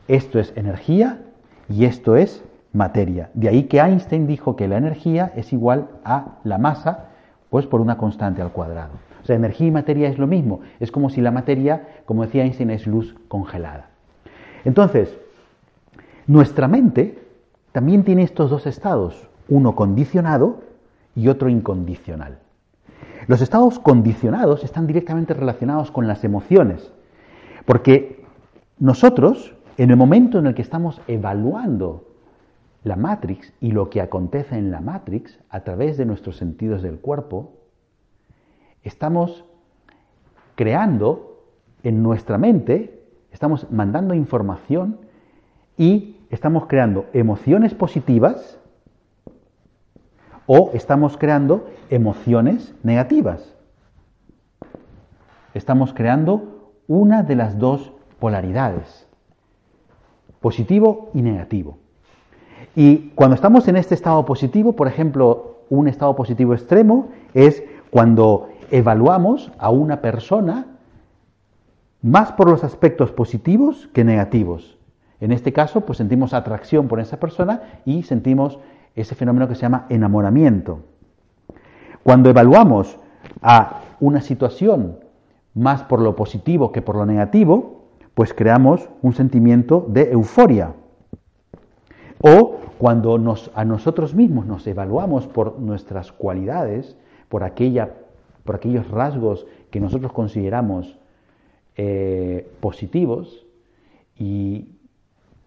Esto 0.08 0.39
es 0.39 0.53
energía 0.55 1.22
y 1.70 1.86
esto 1.86 2.15
es 2.15 2.43
materia. 2.74 3.29
De 3.34 3.50
ahí 3.50 3.63
que 3.63 3.79
Einstein 3.79 4.27
dijo 4.27 4.55
que 4.55 4.67
la 4.67 4.77
energía 4.77 5.31
es 5.36 5.53
igual 5.53 5.89
a 6.03 6.39
la 6.43 6.58
masa, 6.58 7.10
pues 7.50 7.67
por 7.67 7.81
una 7.81 7.98
constante 7.98 8.41
al 8.41 8.51
cuadrado. 8.51 8.93
O 9.22 9.25
sea, 9.25 9.36
energía 9.36 9.67
y 9.67 9.72
materia 9.72 10.10
es 10.10 10.17
lo 10.17 10.25
mismo. 10.25 10.62
Es 10.79 10.91
como 10.91 11.10
si 11.10 11.22
la 11.22 11.31
materia, 11.31 11.88
como 12.05 12.24
decía 12.24 12.43
Einstein, 12.43 12.72
es 12.72 12.88
luz 12.88 13.15
congelada. 13.27 13.89
Entonces, 14.65 15.15
nuestra 16.28 16.68
mente 16.68 17.20
también 17.72 18.04
tiene 18.04 18.24
estos 18.24 18.50
dos 18.50 18.68
estados, 18.68 19.30
uno 19.50 19.75
condicionado 19.75 20.62
y 21.16 21.28
otro 21.28 21.50
incondicional. 21.50 22.40
Los 23.28 23.42
estados 23.42 23.80
condicionados 23.80 24.63
están 24.63 24.88
directamente 24.88 25.34
relacionados 25.34 25.92
con 25.92 26.08
las 26.08 26.24
emociones, 26.24 26.92
porque 27.66 28.25
nosotros, 28.80 29.56
en 29.78 29.92
el 29.92 29.98
momento 29.98 30.40
en 30.40 30.48
el 30.48 30.56
que 30.56 30.62
estamos 30.62 31.01
evaluando 31.08 32.08
la 32.84 32.96
Matrix 32.96 33.54
y 33.62 33.72
lo 33.72 33.90
que 33.90 34.01
acontece 34.01 34.58
en 34.58 34.72
la 34.72 34.82
Matrix 34.82 35.40
a 35.50 35.62
través 35.62 35.98
de 35.98 36.06
nuestros 36.06 36.38
sentidos 36.38 36.82
del 36.82 37.00
cuerpo, 37.00 37.54
estamos 38.84 39.46
creando 40.56 41.44
en 41.84 42.01
nuestra 42.01 42.38
mente, 42.38 43.04
estamos 43.32 43.72
mandando 43.72 44.13
información 44.13 45.00
y 45.78 46.18
estamos 46.30 46.66
creando 46.68 47.06
emociones 47.13 47.74
positivas 47.74 48.58
o 50.46 50.72
estamos 50.74 51.18
creando 51.18 51.70
emociones 51.90 52.74
negativas. 52.84 53.54
Estamos 55.54 55.94
creando 55.94 56.74
una 56.88 57.24
de 57.24 57.36
las 57.36 57.58
dos 57.58 57.92
polaridades, 58.20 59.08
positivo 60.40 61.10
y 61.13 61.22
negativo. 61.22 61.78
Y 62.75 63.10
cuando 63.16 63.36
estamos 63.36 63.68
en 63.68 63.75
este 63.75 63.96
estado 63.96 64.25
positivo, 64.25 64.74
por 64.74 64.88
ejemplo, 64.88 65.62
un 65.70 65.88
estado 65.88 66.16
positivo 66.16 66.54
extremo 66.54 67.10
es 67.34 67.63
cuando 67.90 68.50
evaluamos 68.72 69.51
a 69.58 69.70
una 69.70 70.01
persona 70.01 70.68
más 72.01 72.32
por 72.32 72.50
los 72.50 72.63
aspectos 72.63 73.12
positivos 73.12 73.88
que 73.94 74.04
negativos. 74.04 74.78
En 75.22 75.32
este 75.32 75.54
caso, 75.54 75.82
pues 75.82 76.00
sentimos 76.00 76.34
atracción 76.34 76.88
por 76.88 77.00
esa 77.00 77.20
persona 77.20 77.62
y 77.86 78.04
sentimos 78.04 78.60
ese 78.96 79.16
fenómeno 79.16 79.48
que 79.48 79.56
se 79.56 79.62
llama 79.62 79.86
enamoramiento. 79.90 80.80
Cuando 82.04 82.30
evaluamos 82.30 82.98
a 83.42 83.82
una 84.00 84.22
situación 84.22 84.98
más 85.54 85.84
por 85.84 86.01
lo 86.01 86.16
positivo 86.16 86.72
que 86.72 86.82
por 86.82 86.96
lo 86.96 87.06
negativo, 87.06 87.86
pues 88.16 88.34
creamos 88.34 88.90
un 89.04 89.13
sentimiento 89.13 89.86
de 89.88 90.12
euforia. 90.12 90.74
O 92.20 92.58
cuando 92.80 93.20
nos, 93.20 93.51
a 93.54 93.63
nosotros 93.63 94.16
mismos 94.16 94.48
nos 94.48 94.66
evaluamos 94.66 95.28
por 95.28 95.60
nuestras 95.60 96.12
cualidades, 96.12 96.98
por, 97.30 97.44
aquella, 97.44 97.92
por 98.44 98.56
aquellos 98.56 98.90
rasgos 98.90 99.46
que 99.70 99.80
nosotros 99.80 100.12
consideramos 100.13 100.98
eh, 101.78 102.51
positivos 102.60 103.46
y 104.18 104.81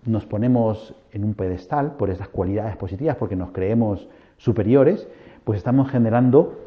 nos 0.06 0.26
ponemos 0.26 0.94
en 1.12 1.24
un 1.24 1.34
pedestal 1.34 1.96
por 1.96 2.10
esas 2.10 2.28
cualidades 2.28 2.76
positivas, 2.76 3.16
porque 3.16 3.36
nos 3.36 3.50
creemos 3.50 4.08
superiores, 4.36 5.08
pues 5.44 5.58
estamos 5.58 5.90
generando 5.90 6.60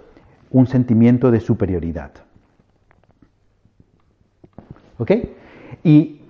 un 0.52 0.68
sentimiento 0.68 1.32
de 1.32 1.40
superioridad. 1.40 2.12
¿Ok? 4.98 5.12
Y 5.84 6.22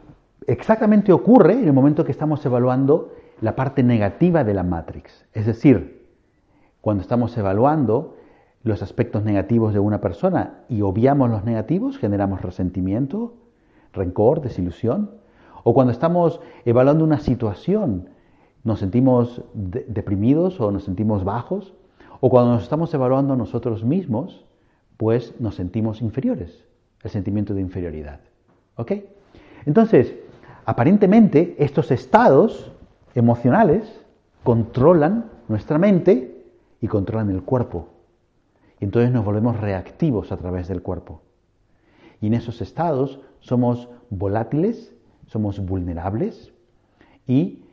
exactamente 0.45 1.13
ocurre 1.13 1.53
en 1.53 1.67
el 1.67 1.73
momento 1.73 2.03
que 2.03 2.11
estamos 2.11 2.45
evaluando 2.45 3.13
la 3.41 3.55
parte 3.55 3.83
negativa 3.83 4.43
de 4.43 4.53
la 4.53 4.63
Matrix. 4.63 5.25
Es 5.33 5.45
decir, 5.45 6.07
cuando 6.81 7.01
estamos 7.01 7.37
evaluando 7.37 8.15
los 8.63 8.81
aspectos 8.81 9.23
negativos 9.23 9.73
de 9.73 9.79
una 9.79 10.01
persona 10.01 10.61
y 10.67 10.81
obviamos 10.81 11.29
los 11.29 11.43
negativos, 11.43 11.97
generamos 11.97 12.41
resentimiento, 12.41 13.35
rencor, 13.93 14.41
desilusión. 14.41 15.11
O 15.67 15.73
cuando 15.73 15.91
estamos 15.91 16.39
evaluando 16.63 17.03
una 17.03 17.19
situación, 17.19 18.07
nos 18.63 18.79
sentimos 18.79 19.43
deprimidos 19.53 20.61
o 20.61 20.71
nos 20.71 20.85
sentimos 20.85 21.25
bajos. 21.25 21.73
O 22.21 22.29
cuando 22.29 22.53
nos 22.53 22.63
estamos 22.63 22.93
evaluando 22.93 23.35
nosotros 23.35 23.83
mismos, 23.83 24.45
pues 24.95 25.33
nos 25.41 25.55
sentimos 25.55 26.01
inferiores, 26.01 26.63
el 27.03 27.11
sentimiento 27.11 27.53
de 27.53 27.59
inferioridad. 27.59 28.21
¿Ok? 28.77 28.93
Entonces, 29.65 30.15
aparentemente 30.63 31.57
estos 31.59 31.91
estados 31.91 32.71
emocionales 33.13 34.05
controlan 34.45 35.29
nuestra 35.49 35.77
mente 35.77 36.45
y 36.79 36.87
controlan 36.87 37.29
el 37.29 37.43
cuerpo. 37.43 37.89
Y 38.79 38.85
entonces 38.85 39.11
nos 39.11 39.25
volvemos 39.25 39.59
reactivos 39.59 40.31
a 40.31 40.37
través 40.37 40.69
del 40.69 40.81
cuerpo. 40.81 41.23
Y 42.21 42.27
en 42.27 42.35
esos 42.35 42.61
estados 42.61 43.19
somos 43.41 43.89
volátiles, 44.09 44.93
somos 45.27 45.59
vulnerables 45.59 46.51
y 47.27 47.63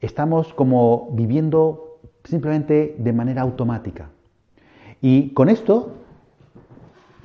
estamos 0.00 0.52
como 0.54 1.10
viviendo 1.12 1.98
simplemente 2.24 2.94
de 2.98 3.12
manera 3.12 3.42
automática. 3.42 4.10
Y 5.00 5.30
con 5.30 5.48
esto 5.48 5.94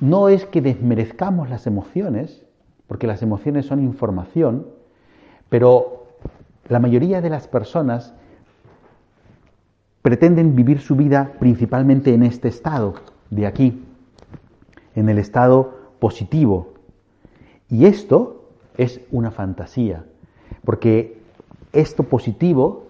no 0.00 0.28
es 0.28 0.46
que 0.46 0.62
desmerezcamos 0.62 1.50
las 1.50 1.66
emociones, 1.66 2.44
porque 2.86 3.06
las 3.06 3.22
emociones 3.22 3.66
son 3.66 3.82
información, 3.82 4.66
pero 5.48 6.06
la 6.68 6.78
mayoría 6.78 7.20
de 7.20 7.30
las 7.30 7.48
personas 7.48 8.14
pretenden 10.02 10.54
vivir 10.54 10.80
su 10.80 10.96
vida 10.96 11.32
principalmente 11.40 12.14
en 12.14 12.22
este 12.22 12.48
estado 12.48 12.94
de 13.30 13.46
aquí, 13.46 13.82
en 14.94 15.08
el 15.08 15.18
estado 15.18 15.74
positivo. 15.98 16.74
Y 17.68 17.86
esto 17.86 18.35
es 18.76 19.00
una 19.10 19.30
fantasía, 19.30 20.04
porque 20.64 21.18
esto 21.72 22.02
positivo 22.04 22.86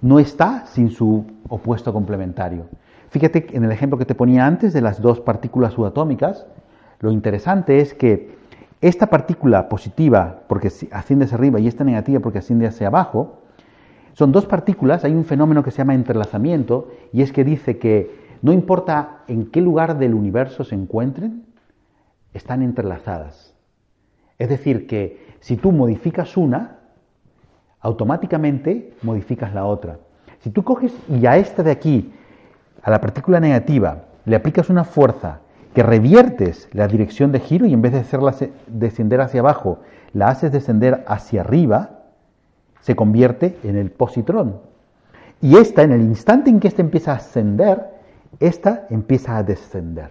no 0.00 0.18
está 0.18 0.66
sin 0.66 0.90
su 0.90 1.24
opuesto 1.48 1.92
complementario. 1.92 2.66
Fíjate 3.10 3.46
en 3.56 3.64
el 3.64 3.72
ejemplo 3.72 3.98
que 3.98 4.04
te 4.04 4.14
ponía 4.14 4.46
antes 4.46 4.72
de 4.72 4.80
las 4.80 5.00
dos 5.00 5.20
partículas 5.20 5.74
subatómicas, 5.74 6.46
lo 7.00 7.10
interesante 7.12 7.80
es 7.80 7.94
que 7.94 8.34
esta 8.80 9.06
partícula 9.06 9.68
positiva 9.68 10.40
porque 10.48 10.70
asciende 10.90 11.24
hacia 11.24 11.36
arriba 11.36 11.60
y 11.60 11.68
esta 11.68 11.84
negativa 11.84 12.20
porque 12.20 12.40
asciende 12.40 12.66
hacia 12.66 12.88
abajo, 12.88 13.38
son 14.12 14.30
dos 14.30 14.46
partículas, 14.46 15.04
hay 15.04 15.12
un 15.12 15.24
fenómeno 15.24 15.62
que 15.62 15.70
se 15.70 15.78
llama 15.78 15.94
entrelazamiento 15.94 16.88
y 17.12 17.22
es 17.22 17.32
que 17.32 17.44
dice 17.44 17.78
que 17.78 18.24
no 18.42 18.52
importa 18.52 19.22
en 19.26 19.50
qué 19.50 19.60
lugar 19.60 19.98
del 19.98 20.14
universo 20.14 20.64
se 20.64 20.74
encuentren, 20.74 21.44
están 22.34 22.62
entrelazadas. 22.62 23.53
Es 24.38 24.48
decir, 24.48 24.86
que 24.86 25.24
si 25.40 25.56
tú 25.56 25.72
modificas 25.72 26.36
una, 26.36 26.78
automáticamente 27.80 28.94
modificas 29.02 29.54
la 29.54 29.66
otra. 29.66 29.98
Si 30.40 30.50
tú 30.50 30.64
coges 30.64 30.92
y 31.08 31.26
a 31.26 31.36
esta 31.36 31.62
de 31.62 31.70
aquí, 31.70 32.12
a 32.82 32.90
la 32.90 33.00
partícula 33.00 33.40
negativa, 33.40 34.04
le 34.24 34.36
aplicas 34.36 34.70
una 34.70 34.84
fuerza 34.84 35.40
que 35.74 35.82
reviertes 35.82 36.68
la 36.72 36.88
dirección 36.88 37.32
de 37.32 37.40
giro 37.40 37.66
y 37.66 37.72
en 37.72 37.82
vez 37.82 37.92
de 37.92 37.98
hacerla 37.98 38.34
descender 38.66 39.20
hacia 39.20 39.40
abajo, 39.40 39.80
la 40.12 40.28
haces 40.28 40.52
descender 40.52 41.04
hacia 41.06 41.42
arriba, 41.42 42.04
se 42.80 42.96
convierte 42.96 43.58
en 43.64 43.76
el 43.76 43.90
positrón. 43.90 44.60
Y 45.40 45.56
esta, 45.56 45.82
en 45.82 45.92
el 45.92 46.00
instante 46.00 46.48
en 46.48 46.60
que 46.60 46.68
esta 46.68 46.80
empieza 46.80 47.12
a 47.12 47.16
ascender, 47.16 47.84
esta 48.40 48.86
empieza 48.88 49.36
a 49.36 49.42
descender. 49.42 50.10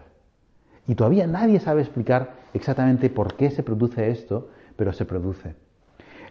Y 0.88 0.96
todavía 0.96 1.26
nadie 1.28 1.60
sabe 1.60 1.82
explicar 1.82 2.43
exactamente 2.54 3.10
por 3.10 3.36
qué 3.36 3.50
se 3.50 3.64
produce 3.64 4.10
esto, 4.10 4.50
pero 4.76 4.94
se 4.94 5.06
produce. 5.06 5.56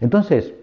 Entonces, 0.01 0.55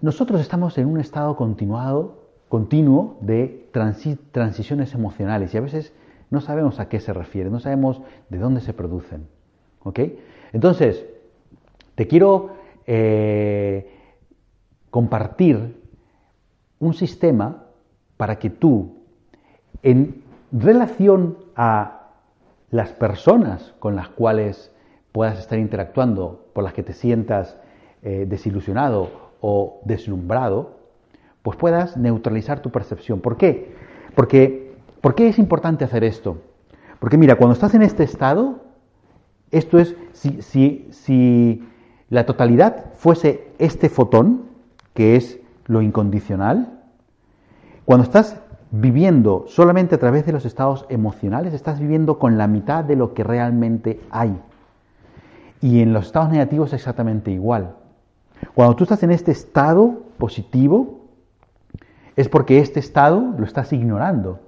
nosotros 0.00 0.40
estamos 0.40 0.78
en 0.78 0.86
un 0.86 1.00
estado 1.00 1.36
continuado, 1.36 2.28
continuo 2.48 3.18
de 3.20 3.68
transiciones 3.72 4.94
emocionales 4.94 5.52
y 5.52 5.58
a 5.58 5.60
veces 5.60 5.92
no 6.30 6.40
sabemos 6.40 6.78
a 6.78 6.88
qué 6.88 7.00
se 7.00 7.12
refiere, 7.12 7.50
no 7.50 7.60
sabemos 7.60 8.00
de 8.28 8.38
dónde 8.38 8.60
se 8.60 8.72
producen. 8.72 9.26
¿Ok? 9.82 10.00
Entonces, 10.52 11.04
te 11.94 12.06
quiero 12.06 12.50
eh, 12.86 13.90
compartir 14.90 15.82
un 16.78 16.94
sistema 16.94 17.64
para 18.16 18.38
que 18.38 18.50
tú, 18.50 18.98
en 19.82 20.22
relación 20.52 21.38
a 21.56 21.97
las 22.70 22.92
personas 22.92 23.74
con 23.78 23.96
las 23.96 24.08
cuales 24.08 24.70
puedas 25.12 25.38
estar 25.38 25.58
interactuando, 25.58 26.46
por 26.52 26.64
las 26.64 26.72
que 26.72 26.82
te 26.82 26.92
sientas 26.92 27.56
eh, 28.02 28.26
desilusionado 28.28 29.10
o 29.40 29.80
deslumbrado, 29.84 30.78
pues 31.42 31.56
puedas 31.56 31.96
neutralizar 31.96 32.60
tu 32.60 32.70
percepción. 32.70 33.20
¿Por 33.20 33.36
qué? 33.36 33.74
Porque, 34.14 34.74
¿Por 35.00 35.14
qué 35.14 35.28
es 35.28 35.38
importante 35.38 35.84
hacer 35.84 36.04
esto? 36.04 36.38
Porque 37.00 37.16
mira, 37.16 37.36
cuando 37.36 37.54
estás 37.54 37.74
en 37.74 37.82
este 37.82 38.02
estado, 38.02 38.60
esto 39.50 39.78
es, 39.78 39.94
si, 40.12 40.42
si, 40.42 40.88
si 40.90 41.66
la 42.10 42.26
totalidad 42.26 42.92
fuese 42.94 43.48
este 43.58 43.88
fotón, 43.88 44.42
que 44.94 45.16
es 45.16 45.38
lo 45.66 45.80
incondicional, 45.80 46.80
cuando 47.84 48.04
estás 48.04 48.40
viviendo 48.70 49.44
solamente 49.48 49.94
a 49.94 49.98
través 49.98 50.26
de 50.26 50.32
los 50.32 50.44
estados 50.44 50.86
emocionales, 50.88 51.54
estás 51.54 51.80
viviendo 51.80 52.18
con 52.18 52.36
la 52.36 52.46
mitad 52.46 52.84
de 52.84 52.96
lo 52.96 53.14
que 53.14 53.24
realmente 53.24 54.00
hay. 54.10 54.38
Y 55.60 55.80
en 55.80 55.92
los 55.92 56.06
estados 56.06 56.30
negativos 56.30 56.68
es 56.68 56.74
exactamente 56.74 57.30
igual. 57.30 57.74
Cuando 58.54 58.76
tú 58.76 58.84
estás 58.84 59.02
en 59.02 59.10
este 59.10 59.32
estado 59.32 60.02
positivo, 60.18 61.06
es 62.16 62.28
porque 62.28 62.58
este 62.58 62.80
estado 62.80 63.34
lo 63.36 63.44
estás 63.44 63.72
ignorando. 63.72 64.40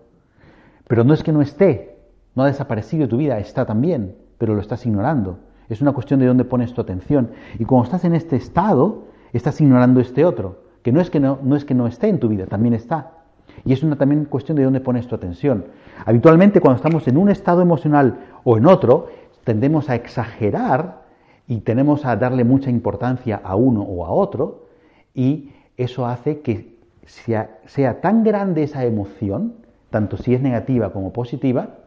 Pero 0.86 1.04
no 1.04 1.14
es 1.14 1.22
que 1.22 1.32
no 1.32 1.40
esté, 1.40 1.98
no 2.34 2.42
ha 2.42 2.46
desaparecido 2.46 3.02
de 3.02 3.08
tu 3.08 3.16
vida, 3.16 3.38
está 3.38 3.64
también, 3.64 4.16
pero 4.38 4.54
lo 4.54 4.60
estás 4.60 4.84
ignorando. 4.86 5.38
Es 5.68 5.80
una 5.80 5.92
cuestión 5.92 6.18
de 6.20 6.26
dónde 6.26 6.44
pones 6.44 6.74
tu 6.74 6.80
atención. 6.80 7.30
Y 7.58 7.64
cuando 7.64 7.84
estás 7.84 8.04
en 8.04 8.14
este 8.14 8.36
estado, 8.36 9.04
estás 9.32 9.60
ignorando 9.60 10.00
este 10.00 10.24
otro, 10.24 10.64
que 10.82 10.92
no 10.92 11.00
es 11.00 11.10
que 11.10 11.20
no, 11.20 11.38
no, 11.42 11.56
es 11.56 11.64
que 11.64 11.74
no 11.74 11.86
esté 11.86 12.08
en 12.08 12.18
tu 12.18 12.28
vida, 12.28 12.46
también 12.46 12.74
está. 12.74 13.19
Y 13.64 13.72
es 13.72 13.82
una 13.82 13.96
también 13.96 14.24
cuestión 14.24 14.56
de 14.56 14.64
dónde 14.64 14.80
pones 14.80 15.06
tu 15.06 15.14
atención. 15.14 15.66
Habitualmente 16.04 16.60
cuando 16.60 16.76
estamos 16.76 17.06
en 17.08 17.16
un 17.16 17.28
estado 17.28 17.62
emocional 17.62 18.18
o 18.44 18.56
en 18.56 18.66
otro, 18.66 19.08
tendemos 19.44 19.90
a 19.90 19.94
exagerar 19.94 21.02
y 21.46 21.58
tenemos 21.58 22.04
a 22.04 22.16
darle 22.16 22.44
mucha 22.44 22.70
importancia 22.70 23.40
a 23.42 23.56
uno 23.56 23.82
o 23.82 24.04
a 24.04 24.10
otro 24.10 24.66
y 25.14 25.50
eso 25.76 26.06
hace 26.06 26.40
que 26.40 26.76
sea, 27.04 27.58
sea 27.66 28.00
tan 28.00 28.22
grande 28.22 28.62
esa 28.62 28.84
emoción, 28.84 29.54
tanto 29.90 30.16
si 30.16 30.34
es 30.34 30.40
negativa 30.40 30.92
como 30.92 31.12
positiva, 31.12 31.78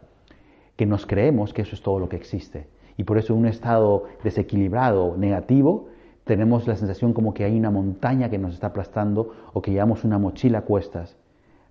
que 0.76 0.86
nos 0.86 1.06
creemos 1.06 1.54
que 1.54 1.62
eso 1.62 1.76
es 1.76 1.82
todo 1.82 2.00
lo 2.00 2.10
que 2.10 2.16
existe. 2.16 2.68
Y 2.98 3.04
por 3.04 3.18
eso 3.18 3.34
en 3.34 3.40
un 3.40 3.46
estado 3.48 4.06
desequilibrado, 4.24 5.16
negativo, 5.18 5.88
tenemos 6.24 6.68
la 6.68 6.76
sensación 6.76 7.14
como 7.14 7.34
que 7.34 7.44
hay 7.44 7.58
una 7.58 7.72
montaña 7.72 8.30
que 8.30 8.38
nos 8.38 8.54
está 8.54 8.68
aplastando 8.68 9.34
o 9.54 9.62
que 9.62 9.72
llevamos 9.72 10.04
una 10.04 10.18
mochila 10.18 10.60
a 10.60 10.62
cuestas. 10.62 11.16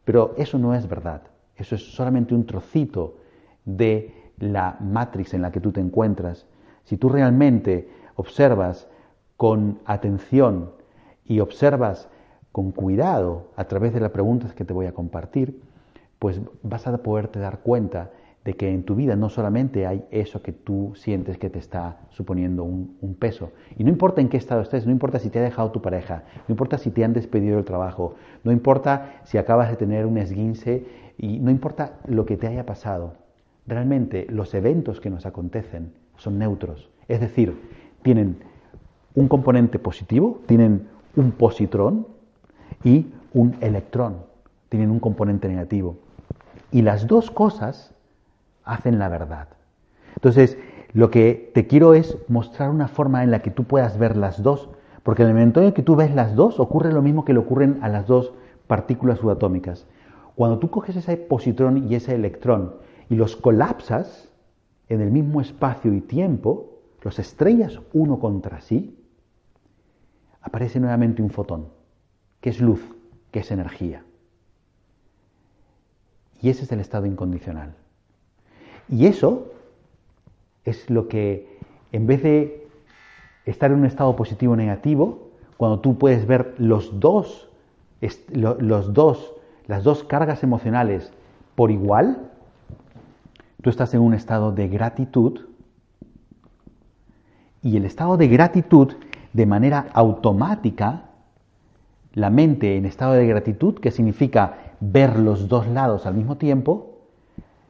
Pero 0.05 0.35
eso 0.37 0.59
no 0.59 0.75
es 0.75 0.89
verdad. 0.89 1.23
Eso 1.57 1.75
es 1.75 1.95
solamente 1.95 2.35
un 2.35 2.47
trocito 2.47 3.19
de 3.65 4.15
la 4.39 4.77
matrix 4.81 5.35
en 5.35 5.43
la 5.43 5.53
que 5.53 5.61
tú 5.61 5.73
te 5.73 5.81
encuentras. 5.81 6.47
Si 6.85 6.97
tú 6.97 7.09
realmente 7.09 7.89
observas 8.17 8.89
con 9.37 9.79
atención 9.85 10.73
y 11.25 11.41
observas 11.41 12.09
con 12.51 12.73
cuidado 12.73 13.49
a 13.57 13.65
través 13.65 13.95
de 13.95 14.01
las 14.01 14.11
preguntas 14.11 14.53
que 14.55 14.65
te 14.65 14.73
voy 14.73 14.87
a 14.87 14.93
compartir, 14.93 15.63
pues 16.19 16.41
vas 16.63 16.87
a 16.87 16.99
poderte 16.99 17.39
dar 17.39 17.61
cuenta 17.61 18.11
de 18.45 18.55
que 18.55 18.73
en 18.73 18.83
tu 18.83 18.97
vida 18.97 19.15
no 19.15 19.29
solamente 19.29 19.87
hay 19.87 20.05
eso 20.11 20.43
que 20.43 20.53
tú 20.53 20.93
sientes 20.97 21.39
que 21.39 21.49
te 21.49 21.61
está 21.61 22.01
suponiendo 22.11 22.65
un, 22.65 23.17
peso. 23.19 23.53
Y 23.79 23.85
no 23.85 23.91
importa 23.91 24.21
en 24.21 24.29
qué 24.29 24.37
estado 24.37 24.63
estés, 24.63 24.85
no 24.85 24.91
importa 24.91 25.21
si 25.21 25.31
te 25.31 25.39
ha 25.39 25.43
dejado 25.43 25.71
tu 25.71 25.81
pareja, 25.81 26.25
no 26.49 26.53
importa 26.53 26.77
si 26.77 26.91
te 26.91 27.05
han 27.05 27.13
despedido 27.13 27.57
del 27.57 27.65
trabajo, 27.65 28.17
no 28.43 28.51
importa 28.51 29.21
si 29.25 29.39
acabas 29.39 29.71
de 29.71 29.77
tener 29.77 30.07
un 30.07 30.19
esguince 30.19 30.85
y 31.19 31.39
no 31.39 31.51
importa 31.51 31.99
lo 32.07 32.27
que 32.27 32.37
te 32.37 32.49
haya 32.49 32.67
pasado. 32.67 33.15
Realmente 33.67 34.27
los 34.29 34.55
eventos 34.55 35.01
que 35.01 35.11
nos 35.11 35.25
acontecen 35.25 35.93
son 36.17 36.39
neutros. 36.39 36.91
Es 37.07 37.21
decir, 37.21 37.57
tienen 38.03 38.39
un 39.15 39.29
componente 39.29 39.79
positivo, 39.79 40.41
tienen 40.47 40.89
un 41.15 41.31
positrón 41.31 42.09
y 42.83 43.07
un 43.35 43.57
electrón, 43.61 44.17
tienen 44.69 44.91
un 44.91 44.99
componente 44.99 45.47
negativo. 45.47 45.97
Y 46.73 46.83
las 46.83 47.07
dos 47.07 47.31
cosas 47.31 47.95
hacen 48.65 48.99
la 48.99 49.09
verdad. 49.09 49.49
Entonces, 50.15 50.59
lo 50.93 51.11
que 51.11 51.51
te 51.55 51.67
quiero 51.67 51.95
es 51.95 52.19
mostrar 52.29 52.71
una 52.71 52.89
forma 52.89 53.25
en 53.25 53.31
la 53.31 53.41
que 53.41 53.51
tú 53.51 53.65
puedas 53.65 53.99
ver 53.99 54.17
las 54.17 54.43
dos, 54.43 54.69
porque 55.03 55.23
en 55.23 55.29
el 55.29 55.35
momento 55.35 55.63
en 55.63 55.73
que 55.73 55.83
tú 55.83 55.97
ves 55.97 56.15
las 56.15 56.35
dos, 56.35 56.61
ocurre 56.61 56.93
lo 56.93 57.03
mismo 57.03 57.25
que 57.25 57.33
le 57.33 57.39
ocurren 57.39 57.79
a 57.83 57.89
las 57.89 58.07
dos 58.07 58.33
partículas 58.67 59.19
subatómicas. 59.19 59.87
Cuando 60.35 60.59
tú 60.59 60.71
coges 60.71 60.97
ese 60.97 61.17
positrón 61.17 61.91
y 61.91 61.95
ese 61.95 62.15
electrón 62.15 62.75
y 63.09 63.17
los 63.17 63.37
colapsas 63.37 64.31
en 64.89 65.01
el 65.01 65.11
mismo 65.11 65.41
espacio 65.41 65.93
y 65.93 66.01
tiempo, 66.01 66.81
los 67.03 67.19
estrellas 67.19 67.81
uno 67.93 68.19
contra 68.19 68.61
sí, 68.61 68.99
aparece 70.41 70.81
nuevamente 70.81 71.23
un 71.23 71.31
fotón, 71.31 71.69
que 72.41 72.51
es 72.51 72.61
luz, 72.61 72.83
que 73.31 73.41
es 73.41 73.51
energía. 73.51 74.05
Y 76.41 76.51
ese 76.51 76.65
es 76.65 76.73
el 76.73 76.81
estado 76.81 77.07
incondicional. 77.07 77.75
Y 78.89 79.07
eso 79.07 79.53
es 80.65 80.89
lo 80.91 81.09
que, 81.09 81.59
en 81.93 82.07
vez 82.07 82.23
de 82.23 82.67
estar 83.47 83.71
en 83.71 83.79
un 83.79 83.87
estado 83.87 84.15
positivo 84.17 84.53
o 84.53 84.57
negativo, 84.57 85.31
cuando 85.57 85.81
tú 85.81 85.99
puedes 85.99 86.27
ver 86.27 86.55
los 86.59 87.01
dos, 87.01 87.49
los 88.31 88.93
dos, 88.93 89.35
las 89.67 89.85
dos 89.85 90.05
cargas 90.05 90.43
emocionales 90.43 91.13
por 91.55 91.71
igual, 91.71 92.31
tú 93.63 93.71
estás 93.71 93.95
en 93.95 94.01
un 94.01 94.15
estado 94.15 94.53
de 94.53 94.69
gratitud 94.69 95.41
y 97.63 97.77
el 97.77 97.85
estado 97.85 98.17
de 98.17 98.29
gratitud, 98.29 98.95
de 99.33 99.47
manera 99.47 99.87
automática, 99.95 101.05
la 102.13 102.29
mente 102.29 102.77
en 102.77 102.85
estado 102.85 103.13
de 103.13 103.27
gratitud, 103.27 103.79
que 103.79 103.91
significa 103.91 104.75
ver 104.81 105.19
los 105.19 105.49
dos 105.49 105.67
lados 105.69 106.05
al 106.05 106.15
mismo 106.15 106.37
tiempo, 106.37 106.92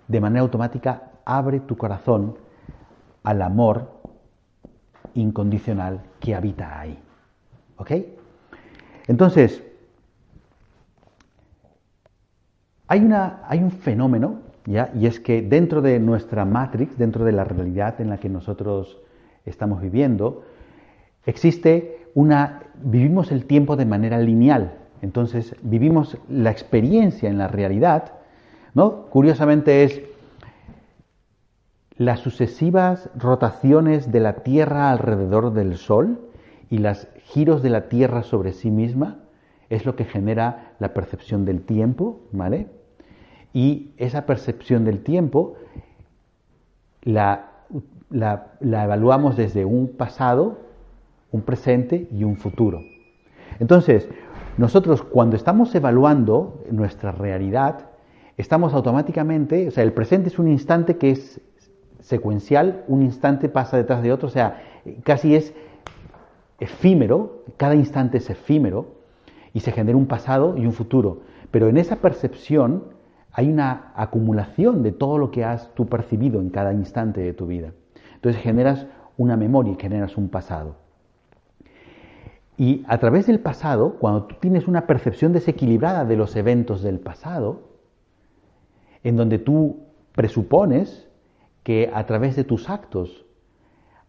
de 0.08 0.20
manera 0.20 0.42
automática 0.42 1.10
abre 1.24 1.60
tu 1.60 1.76
corazón 1.76 2.36
al 3.22 3.42
amor 3.42 4.00
incondicional 5.14 6.00
que 6.20 6.34
habita 6.34 6.80
ahí. 6.80 6.98
¿Ok? 7.76 7.92
Entonces, 9.08 9.62
hay, 12.86 13.00
una, 13.00 13.40
hay 13.48 13.62
un 13.62 13.70
fenómeno, 13.70 14.40
¿ya? 14.66 14.90
y 14.94 15.06
es 15.06 15.20
que 15.20 15.42
dentro 15.42 15.82
de 15.82 15.98
nuestra 15.98 16.44
matrix, 16.44 16.96
dentro 16.98 17.24
de 17.24 17.32
la 17.32 17.44
realidad 17.44 18.00
en 18.00 18.10
la 18.10 18.18
que 18.18 18.28
nosotros 18.28 18.98
estamos 19.44 19.80
viviendo, 19.80 20.44
existe 21.26 22.08
una, 22.14 22.62
vivimos 22.82 23.32
el 23.32 23.46
tiempo 23.46 23.76
de 23.76 23.86
manera 23.86 24.18
lineal. 24.18 24.78
Entonces, 25.00 25.56
vivimos 25.62 26.16
la 26.28 26.50
experiencia 26.50 27.28
en 27.28 27.38
la 27.38 27.48
realidad, 27.48 28.12
¿no? 28.74 29.06
Curiosamente 29.06 29.84
es 29.84 30.02
las 31.96 32.20
sucesivas 32.20 33.10
rotaciones 33.16 34.10
de 34.10 34.20
la 34.20 34.36
Tierra 34.42 34.90
alrededor 34.90 35.52
del 35.52 35.76
Sol 35.76 36.20
y 36.70 36.78
los 36.78 37.06
giros 37.24 37.62
de 37.62 37.70
la 37.70 37.88
Tierra 37.88 38.22
sobre 38.22 38.52
sí 38.52 38.70
misma 38.70 39.18
es 39.68 39.86
lo 39.86 39.96
que 39.96 40.04
genera 40.04 40.72
la 40.80 40.92
percepción 40.92 41.44
del 41.44 41.62
tiempo, 41.62 42.20
¿vale? 42.32 42.66
Y 43.54 43.92
esa 43.96 44.26
percepción 44.26 44.84
del 44.84 45.02
tiempo 45.02 45.56
la, 47.02 47.48
evaluamos 48.10 49.36
desde 49.36 49.64
un 49.64 49.88
pasado, 49.88 50.58
un 51.30 51.42
presente 51.42 52.08
y 52.10 52.24
un 52.24 52.36
futuro. 52.36 52.80
Entonces, 53.60 54.08
nosotros 54.58 55.02
cuando 55.02 55.36
estamos 55.36 55.74
evaluando 55.74 56.62
nuestra 56.70 57.12
realidad, 57.12 57.86
estamos 58.36 58.74
automáticamente, 58.74 59.68
o 59.68 59.70
sea, 59.70 59.84
el 59.84 59.92
presente 59.92 60.28
es 60.28 60.38
un 60.38 60.48
instante 60.48 60.96
que 60.96 61.10
es 61.10 61.40
secuencial, 62.00 62.84
un 62.88 63.02
instante 63.02 63.48
pasa 63.48 63.76
detrás 63.76 64.02
de 64.02 64.12
otro, 64.12 64.28
o 64.28 64.30
sea, 64.30 64.62
casi 65.04 65.34
es 65.34 65.54
efímero, 66.58 67.44
cada 67.56 67.74
instante 67.74 68.18
es 68.18 68.30
efímero 68.30 68.94
y 69.52 69.60
se 69.60 69.72
genera 69.72 69.96
un 69.96 70.06
pasado 70.06 70.56
y 70.56 70.66
un 70.66 70.72
futuro. 70.72 71.20
Pero 71.50 71.68
en 71.68 71.76
esa 71.76 71.96
percepción 71.96 72.84
hay 73.32 73.50
una 73.50 73.92
acumulación 73.94 74.82
de 74.82 74.92
todo 74.92 75.18
lo 75.18 75.30
que 75.30 75.44
has 75.44 75.72
tú 75.74 75.86
percibido 75.86 76.40
en 76.40 76.50
cada 76.50 76.72
instante 76.72 77.20
de 77.20 77.32
tu 77.32 77.46
vida. 77.46 77.72
Entonces 78.14 78.40
generas 78.42 78.86
una 79.16 79.36
memoria 79.36 79.72
y 79.72 79.80
generas 79.80 80.16
un 80.16 80.28
pasado. 80.28 80.76
Y 82.56 82.84
a 82.86 82.98
través 82.98 83.26
del 83.26 83.40
pasado, 83.40 83.96
cuando 83.98 84.24
tú 84.24 84.36
tienes 84.38 84.68
una 84.68 84.86
percepción 84.86 85.32
desequilibrada 85.32 86.04
de 86.04 86.16
los 86.16 86.36
eventos 86.36 86.82
del 86.82 87.00
pasado, 87.00 87.71
en 89.04 89.16
donde 89.16 89.38
tú 89.38 89.80
presupones 90.12 91.08
que 91.62 91.90
a 91.92 92.06
través 92.06 92.36
de 92.36 92.44
tus 92.44 92.68
actos 92.68 93.24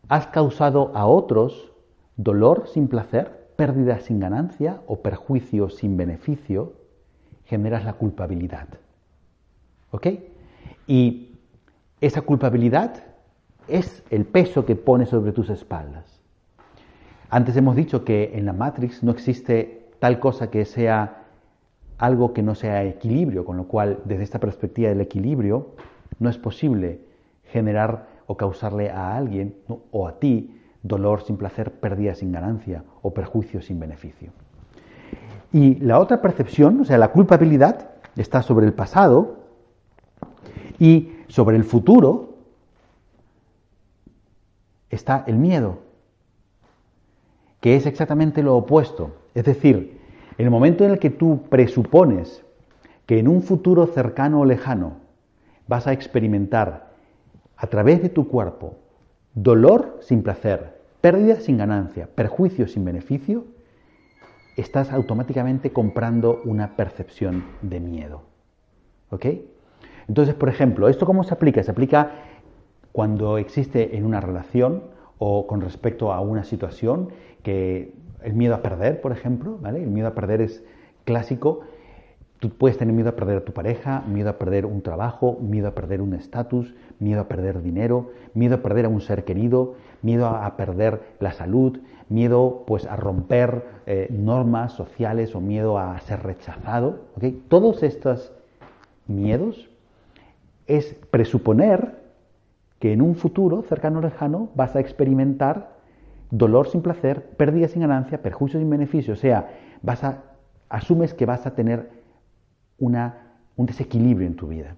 has 0.09 0.27
causado 0.27 0.91
a 0.95 1.05
otros 1.05 1.71
dolor 2.17 2.67
sin 2.67 2.87
placer, 2.87 3.49
pérdida 3.55 3.99
sin 3.99 4.19
ganancia 4.19 4.81
o 4.87 5.01
perjuicio 5.01 5.69
sin 5.69 5.97
beneficio, 5.97 6.73
generas 7.45 7.85
la 7.85 7.93
culpabilidad. 7.93 8.67
¿Ok? 9.91 10.07
Y 10.87 11.35
esa 12.01 12.21
culpabilidad 12.21 13.03
es 13.67 14.03
el 14.09 14.25
peso 14.25 14.65
que 14.65 14.75
pone 14.75 15.05
sobre 15.05 15.31
tus 15.31 15.49
espaldas. 15.49 16.21
Antes 17.29 17.55
hemos 17.55 17.75
dicho 17.75 18.03
que 18.03 18.33
en 18.35 18.45
la 18.45 18.53
Matrix 18.53 19.03
no 19.03 19.11
existe 19.11 19.89
tal 19.99 20.19
cosa 20.19 20.51
que 20.51 20.65
sea 20.65 21.22
algo 21.97 22.33
que 22.33 22.43
no 22.43 22.55
sea 22.55 22.83
equilibrio, 22.83 23.45
con 23.45 23.57
lo 23.57 23.65
cual 23.65 23.99
desde 24.05 24.23
esta 24.23 24.39
perspectiva 24.39 24.89
del 24.89 25.01
equilibrio 25.01 25.71
no 26.19 26.29
es 26.29 26.37
posible 26.37 27.01
generar 27.45 28.07
o 28.27 28.37
causarle 28.37 28.89
a 28.89 29.15
alguien 29.15 29.55
o 29.91 30.07
a 30.07 30.19
ti 30.19 30.59
dolor 30.81 31.23
sin 31.23 31.37
placer, 31.37 31.71
pérdida 31.71 32.15
sin 32.15 32.31
ganancia 32.31 32.83
o 33.01 33.13
perjuicio 33.13 33.61
sin 33.61 33.79
beneficio. 33.79 34.31
Y 35.51 35.75
la 35.75 35.99
otra 35.99 36.21
percepción, 36.21 36.81
o 36.81 36.85
sea, 36.85 36.97
la 36.97 37.11
culpabilidad, 37.11 37.91
está 38.15 38.41
sobre 38.41 38.65
el 38.65 38.73
pasado 38.73 39.37
y 40.79 41.13
sobre 41.27 41.57
el 41.57 41.63
futuro 41.63 42.35
está 44.89 45.23
el 45.27 45.37
miedo 45.37 45.79
que 47.63 47.77
es 47.77 47.85
exactamente 47.85 48.43
lo 48.43 48.57
opuesto. 48.57 49.11
Es 49.33 49.45
decir, 49.45 50.01
el 50.37 50.49
momento 50.49 50.83
en 50.85 50.91
el 50.91 50.99
que 50.99 51.09
tú 51.09 51.43
presupones 51.49 52.43
que 53.05 53.19
en 53.19 53.27
un 53.27 53.41
futuro 53.41 53.87
cercano 53.87 54.41
o 54.41 54.45
lejano 54.45 54.97
vas 55.67 55.87
a 55.87 55.93
experimentar 55.93 56.93
a 57.57 57.67
través 57.67 58.01
de 58.01 58.09
tu 58.09 58.27
cuerpo 58.27 58.77
dolor 59.33 59.97
sin 60.01 60.21
placer, 60.21 60.79
pérdida 61.01 61.37
sin 61.37 61.57
ganancia, 61.57 62.07
perjuicio 62.13 62.67
sin 62.67 62.85
beneficio, 62.85 63.45
estás 64.57 64.91
automáticamente 64.91 65.71
comprando 65.71 66.41
una 66.45 66.75
percepción 66.75 67.43
de 67.61 67.79
miedo. 67.79 68.21
¿Ok? 69.09 69.25
Entonces, 70.07 70.35
por 70.35 70.49
ejemplo, 70.49 70.89
¿esto 70.89 71.05
cómo 71.05 71.23
se 71.23 71.33
aplica? 71.33 71.63
Se 71.63 71.71
aplica 71.71 72.11
cuando 72.91 73.37
existe 73.37 73.97
en 73.97 74.05
una 74.05 74.21
relación 74.21 74.83
o 75.17 75.47
con 75.47 75.61
respecto 75.61 76.13
a 76.13 76.19
una 76.19 76.43
situación 76.43 77.09
que 77.41 77.93
el 78.23 78.33
miedo 78.33 78.55
a 78.55 78.61
perder, 78.61 79.01
por 79.01 79.11
ejemplo, 79.11 79.57
¿vale? 79.61 79.83
El 79.83 79.89
miedo 79.89 80.07
a 80.07 80.15
perder 80.15 80.41
es 80.41 80.63
clásico. 81.05 81.61
Tú 82.39 82.49
puedes 82.49 82.77
tener 82.77 82.93
miedo 82.93 83.09
a 83.09 83.15
perder 83.15 83.37
a 83.37 83.45
tu 83.45 83.53
pareja, 83.53 84.01
miedo 84.01 84.29
a 84.29 84.37
perder 84.37 84.65
un 84.65 84.81
trabajo, 84.81 85.37
miedo 85.41 85.69
a 85.69 85.75
perder 85.75 86.01
un 86.01 86.13
estatus, 86.13 86.75
miedo 86.99 87.21
a 87.21 87.27
perder 87.27 87.61
dinero, 87.61 88.11
miedo 88.33 88.55
a 88.55 88.61
perder 88.61 88.85
a 88.85 88.89
un 88.89 89.01
ser 89.01 89.23
querido, 89.23 89.75
miedo 90.01 90.27
a 90.27 90.57
perder 90.57 91.01
la 91.19 91.31
salud, 91.31 91.79
miedo 92.09 92.63
pues 92.67 92.85
a 92.85 92.95
romper 92.95 93.63
eh, 93.85 94.07
normas 94.11 94.73
sociales 94.73 95.35
o 95.35 95.41
miedo 95.41 95.77
a 95.77 95.99
ser 96.01 96.23
rechazado. 96.23 96.99
Todos 97.47 97.81
estos 97.81 98.33
miedos 99.07 99.69
es 100.67 100.95
presuponer 101.11 102.03
que 102.79 102.91
en 102.91 103.01
un 103.01 103.15
futuro 103.15 103.61
cercano 103.61 103.99
o 103.99 104.01
lejano 104.01 104.49
vas 104.55 104.75
a 104.75 104.81
experimentar 104.81 105.72
dolor 106.33 106.67
sin 106.67 106.81
placer, 106.81 107.23
pérdida 107.37 107.67
sin 107.67 107.81
ganancia, 107.83 108.21
perjuicio 108.21 108.59
sin 108.59 108.69
beneficio. 108.69 109.13
O 109.13 109.17
sea, 109.17 109.51
asumes 110.67 111.13
que 111.13 111.27
vas 111.27 111.45
a 111.45 111.53
tener 111.53 111.91
una, 112.79 113.35
un 113.55 113.67
desequilibrio 113.67 114.27
en 114.27 114.35
tu 114.35 114.47
vida. 114.47 114.75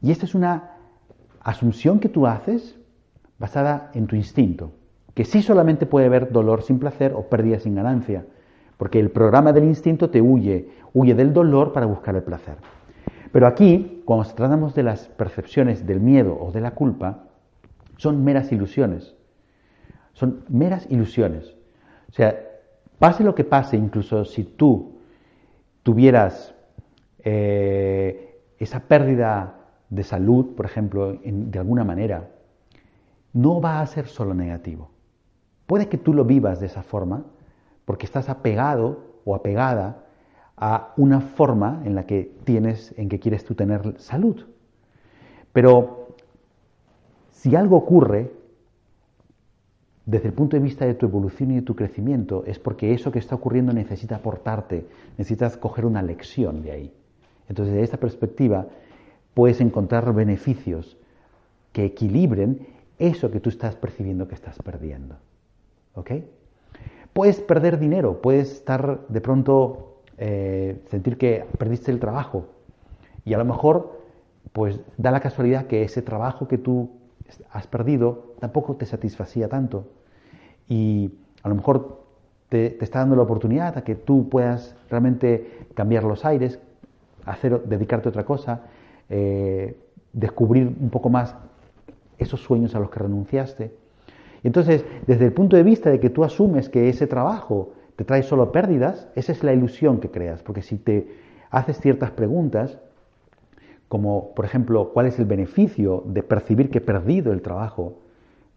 Y 0.00 0.12
esta 0.12 0.24
es 0.24 0.36
una 0.36 0.70
asunción 1.40 1.98
que 1.98 2.08
tú 2.08 2.28
haces 2.28 2.78
basada 3.40 3.90
en 3.94 4.06
tu 4.06 4.14
instinto, 4.14 4.70
que 5.14 5.24
sí 5.24 5.42
solamente 5.42 5.84
puede 5.84 6.06
haber 6.06 6.30
dolor 6.30 6.62
sin 6.62 6.78
placer 6.78 7.12
o 7.14 7.28
pérdida 7.28 7.58
sin 7.58 7.74
ganancia, 7.74 8.24
porque 8.76 9.00
el 9.00 9.10
programa 9.10 9.52
del 9.52 9.64
instinto 9.64 10.10
te 10.10 10.22
huye, 10.22 10.68
huye 10.94 11.16
del 11.16 11.32
dolor 11.32 11.72
para 11.72 11.86
buscar 11.86 12.14
el 12.14 12.22
placer. 12.22 12.56
Pero 13.32 13.48
aquí, 13.48 14.02
cuando 14.04 14.32
tratamos 14.32 14.76
de 14.76 14.84
las 14.84 15.08
percepciones 15.08 15.84
del 15.84 16.00
miedo 16.00 16.38
o 16.40 16.52
de 16.52 16.60
la 16.60 16.70
culpa, 16.70 17.24
son 17.96 18.22
meras 18.22 18.52
ilusiones. 18.52 19.17
Son 20.18 20.42
meras 20.48 20.84
ilusiones. 20.90 21.54
O 22.08 22.12
sea, 22.12 22.36
pase 22.98 23.22
lo 23.22 23.36
que 23.36 23.44
pase, 23.44 23.76
incluso 23.76 24.24
si 24.24 24.42
tú 24.42 24.98
tuvieras 25.84 26.56
eh, 27.20 28.40
esa 28.58 28.80
pérdida 28.80 29.54
de 29.88 30.02
salud, 30.02 30.56
por 30.56 30.66
ejemplo, 30.66 31.16
de 31.22 31.58
alguna 31.60 31.84
manera, 31.84 32.30
no 33.32 33.60
va 33.60 33.80
a 33.80 33.86
ser 33.86 34.08
solo 34.08 34.34
negativo. 34.34 34.90
Puede 35.68 35.88
que 35.88 35.98
tú 35.98 36.12
lo 36.12 36.24
vivas 36.24 36.58
de 36.58 36.66
esa 36.66 36.82
forma 36.82 37.24
porque 37.84 38.04
estás 38.04 38.28
apegado 38.28 39.20
o 39.24 39.36
apegada 39.36 40.04
a 40.56 40.94
una 40.96 41.20
forma 41.20 41.82
en 41.84 41.94
la 41.94 42.06
que 42.06 42.34
tienes, 42.42 42.92
en 42.98 43.08
que 43.08 43.20
quieres 43.20 43.44
tú 43.44 43.54
tener 43.54 43.94
salud. 44.00 44.46
Pero 45.52 46.08
si 47.30 47.54
algo 47.54 47.76
ocurre, 47.76 48.32
desde 50.08 50.28
el 50.28 50.32
punto 50.32 50.56
de 50.56 50.62
vista 50.62 50.86
de 50.86 50.94
tu 50.94 51.04
evolución 51.04 51.50
y 51.50 51.56
de 51.56 51.62
tu 51.62 51.76
crecimiento, 51.76 52.42
es 52.46 52.58
porque 52.58 52.94
eso 52.94 53.12
que 53.12 53.18
está 53.18 53.34
ocurriendo 53.34 53.74
necesita 53.74 54.16
aportarte, 54.16 54.86
necesitas 55.18 55.58
coger 55.58 55.84
una 55.84 56.00
lección 56.00 56.62
de 56.62 56.72
ahí. 56.72 56.94
Entonces, 57.46 57.74
desde 57.74 57.84
esta 57.84 57.98
perspectiva, 57.98 58.68
puedes 59.34 59.60
encontrar 59.60 60.14
beneficios 60.14 60.96
que 61.72 61.84
equilibren 61.84 62.68
eso 62.98 63.30
que 63.30 63.38
tú 63.38 63.50
estás 63.50 63.76
percibiendo 63.76 64.26
que 64.28 64.34
estás 64.34 64.58
perdiendo. 64.62 65.16
¿Ok? 65.94 66.12
Puedes 67.12 67.40
perder 67.40 67.78
dinero, 67.78 68.22
puedes 68.22 68.50
estar 68.50 69.06
de 69.08 69.20
pronto 69.20 70.00
eh, 70.16 70.80
sentir 70.86 71.18
que 71.18 71.44
perdiste 71.58 71.90
el 71.90 72.00
trabajo 72.00 72.46
y 73.26 73.34
a 73.34 73.38
lo 73.38 73.44
mejor, 73.44 74.00
pues 74.54 74.80
da 74.96 75.10
la 75.10 75.20
casualidad 75.20 75.66
que 75.66 75.82
ese 75.82 76.00
trabajo 76.00 76.48
que 76.48 76.56
tú 76.56 76.92
has 77.50 77.66
perdido 77.66 78.32
tampoco 78.40 78.76
te 78.76 78.86
satisfacía 78.86 79.50
tanto 79.50 79.97
y 80.68 81.10
a 81.42 81.48
lo 81.48 81.54
mejor 81.54 82.02
te, 82.48 82.82
está 82.82 83.00
dando 83.00 83.16
la 83.16 83.22
oportunidad 83.22 83.76
a 83.78 83.84
que 83.84 83.94
tú 83.94 84.28
puedas 84.28 84.76
realmente 84.90 85.66
cambiar 85.74 86.04
los 86.04 86.24
aires, 86.24 86.58
hacer, 87.24 87.62
dedicarte 87.64 88.08
a 88.08 88.10
otra 88.10 88.24
cosa, 88.24 88.62
eh, 89.08 89.76
descubrir 90.12 90.66
un 90.66 90.90
poco 90.90 91.10
más 91.10 91.34
esos 92.18 92.40
sueños 92.40 92.74
a 92.74 92.80
los 92.80 92.90
que 92.90 93.00
renunciaste. 93.00 93.72
Entonces, 94.42 94.84
desde 95.06 95.26
el 95.26 95.32
punto 95.32 95.56
de 95.56 95.62
vista 95.62 95.90
de 95.90 96.00
que 96.00 96.10
tú 96.10 96.24
asumes 96.24 96.68
que 96.68 96.88
ese 96.88 97.06
trabajo 97.06 97.72
te 97.96 98.04
trae 98.04 98.22
solo 98.22 98.52
pérdidas, 98.52 99.08
esa 99.14 99.32
es 99.32 99.42
la 99.42 99.52
ilusión 99.52 99.98
que 99.98 100.10
creas, 100.10 100.42
porque 100.42 100.62
si 100.62 100.78
te 100.78 101.08
haces 101.50 101.80
ciertas 101.80 102.12
preguntas, 102.12 102.78
como 103.88 104.34
por 104.34 104.44
ejemplo, 104.44 104.90
¿cuál 104.92 105.06
es 105.06 105.18
el 105.18 105.24
beneficio 105.24 106.02
de 106.06 106.22
percibir 106.22 106.70
que 106.70 106.78
he 106.78 106.82
perdido 106.82 107.32
el 107.32 107.42
trabajo? 107.42 107.98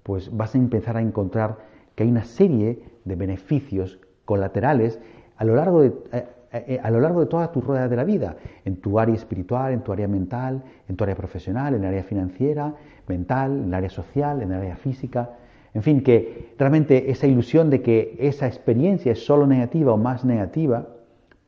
Pues 0.04 0.36
vas 0.36 0.54
a 0.54 0.58
empezar 0.58 0.97
a 0.97 1.02
encontrar 1.02 1.71
que 1.96 2.04
hay 2.04 2.10
una 2.10 2.24
serie 2.24 2.80
de 3.06 3.16
beneficios 3.16 4.00
colaterales 4.26 5.00
a 5.38 5.44
lo 5.44 5.56
largo 5.56 5.82
de, 5.82 5.94
eh, 6.14 6.26
eh, 6.54 6.80
a 6.84 6.92
lo 6.92 7.00
largo 7.00 7.22
de 7.22 7.28
toda 7.28 7.52
tu 7.52 7.62
rueda 7.62 7.88
de 7.88 7.96
la 7.96 8.04
vida, 8.04 8.36
en 8.66 8.76
tu 8.78 9.00
área 9.00 9.16
espiritual, 9.16 9.72
en 9.72 9.82
tu 9.82 9.94
área 9.94 10.08
mental, 10.08 10.62
en 10.90 10.98
tu 10.98 11.04
área 11.06 11.16
profesional, 11.16 11.74
en 11.76 11.82
el 11.82 11.88
área 11.88 12.04
financiera, 12.04 12.76
mental, 13.08 13.52
en 13.52 13.64
el 13.66 13.74
área 13.74 13.90
social, 13.90 14.42
en 14.42 14.52
el 14.52 14.60
área 14.60 14.76
física. 14.76 15.30
En 15.74 15.82
fin, 15.82 16.04
que 16.04 16.54
realmente 16.58 17.10
esa 17.10 17.26
ilusión 17.26 17.70
de 17.70 17.82
que 17.82 18.18
esa 18.20 18.48
experiencia 18.48 19.14
es 19.14 19.26
solo 19.26 19.48
negativa 19.48 19.94
o 19.94 19.98
más 19.98 20.26
negativa, 20.26 20.88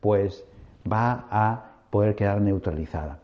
pues 0.00 0.46
va 0.90 1.26
a 1.30 1.72
poder 1.90 2.14
quedar 2.14 2.40
neutralizada. 2.40 3.18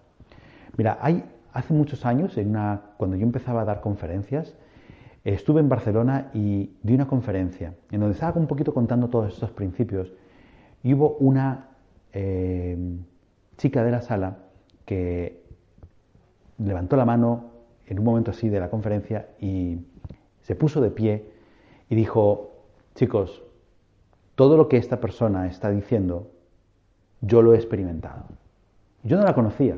Mira, 0.77 0.99
hay, 1.01 1.25
hace 1.55 1.73
muchos 1.73 2.05
años, 2.05 2.37
en 2.37 2.51
una, 2.51 2.83
cuando 2.99 3.17
yo 3.17 3.25
empezaba 3.25 3.63
a 3.63 3.65
dar 3.65 3.81
conferencias, 3.81 4.55
estuve 5.25 5.61
en 5.61 5.69
Barcelona 5.69 6.31
y 6.33 6.71
di 6.83 6.95
una 6.95 7.07
conferencia 7.07 7.75
en 7.91 8.01
donde 8.01 8.15
estaba 8.15 8.41
un 8.41 8.47
poquito 8.47 8.73
contando 8.73 9.09
todos 9.09 9.35
estos 9.35 9.51
principios 9.51 10.13
y 10.83 10.95
hubo 10.95 11.17
una 11.19 11.69
eh, 12.13 12.77
chica 13.57 13.85
de 13.85 13.91
la 13.91 14.01
sala 14.01 14.39
que 14.87 15.43
levantó 16.59 16.97
la 16.97 17.05
mano 17.05 17.51
en 17.87 17.99
un 17.99 18.05
momento 18.05 18.31
así 18.31 18.49
de 18.49 18.61
la 18.61 18.71
conferencia 18.71 19.29
y 19.41 19.79
se 20.43 20.55
puso 20.55 20.81
de 20.81 20.91
pie 20.91 21.27
y 21.89 21.95
dijo, 21.95 22.65
chicos, 22.95 23.43
todo 24.35 24.57
lo 24.57 24.69
que 24.69 24.77
esta 24.77 25.01
persona 25.01 25.47
está 25.47 25.71
diciendo, 25.71 26.31
yo 27.21 27.43
lo 27.43 27.53
he 27.53 27.57
experimentado. 27.57 28.25
Yo 29.03 29.17
no 29.17 29.25
la 29.25 29.35
conocía, 29.35 29.77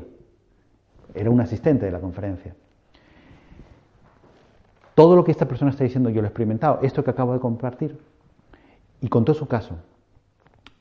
era 1.13 1.29
un 1.29 1.41
asistente 1.41 1.85
de 1.85 1.91
la 1.91 1.99
conferencia. 1.99 2.55
Todo 4.95 5.15
lo 5.15 5.23
que 5.23 5.31
esta 5.31 5.47
persona 5.47 5.71
está 5.71 5.83
diciendo 5.83 6.09
yo 6.09 6.21
lo 6.21 6.27
he 6.27 6.29
experimentado, 6.29 6.79
esto 6.81 7.03
que 7.03 7.11
acabo 7.11 7.33
de 7.33 7.39
compartir. 7.39 7.99
Y 9.01 9.09
contó 9.09 9.33
su 9.33 9.47
caso. 9.47 9.75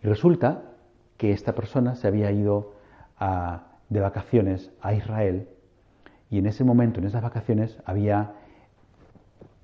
Y 0.02 0.06
resulta 0.06 0.62
que 1.16 1.32
esta 1.32 1.54
persona 1.54 1.94
se 1.96 2.06
había 2.06 2.30
ido 2.30 2.72
de 3.88 4.00
vacaciones 4.00 4.70
a 4.80 4.94
Israel 4.94 5.48
y 6.32 6.38
en 6.38 6.46
ese 6.46 6.64
momento, 6.64 6.98
en 6.98 7.06
esas 7.06 7.22
vacaciones, 7.22 7.76
había 7.84 8.32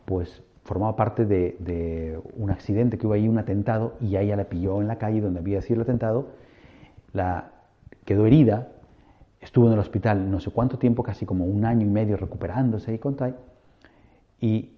pues 0.04 0.42
formado 0.64 0.96
parte 0.96 1.24
de, 1.24 2.20
un 2.36 2.50
accidente 2.50 2.98
que 2.98 3.06
hubo 3.06 3.14
ahí, 3.14 3.26
un 3.26 3.38
atentado, 3.38 3.94
y 4.02 4.18
ella 4.18 4.36
la 4.36 4.44
pilló 4.44 4.82
en 4.82 4.86
la 4.86 4.96
calle 4.96 5.22
donde 5.22 5.40
había 5.40 5.62
sido 5.62 5.76
el 5.76 5.82
atentado, 5.84 6.26
la 7.14 7.52
quedó 8.04 8.26
herida, 8.26 8.68
estuvo 9.40 9.66
en 9.68 9.72
el 9.72 9.78
hospital 9.78 10.30
no 10.30 10.40
sé 10.40 10.50
cuánto 10.50 10.78
tiempo, 10.78 11.02
casi 11.02 11.24
como 11.24 11.46
un 11.46 11.64
año 11.64 11.86
y 11.86 11.88
medio 11.88 12.18
recuperándose 12.18 12.92
y 12.92 12.98
contai, 12.98 13.34
y 14.40 14.72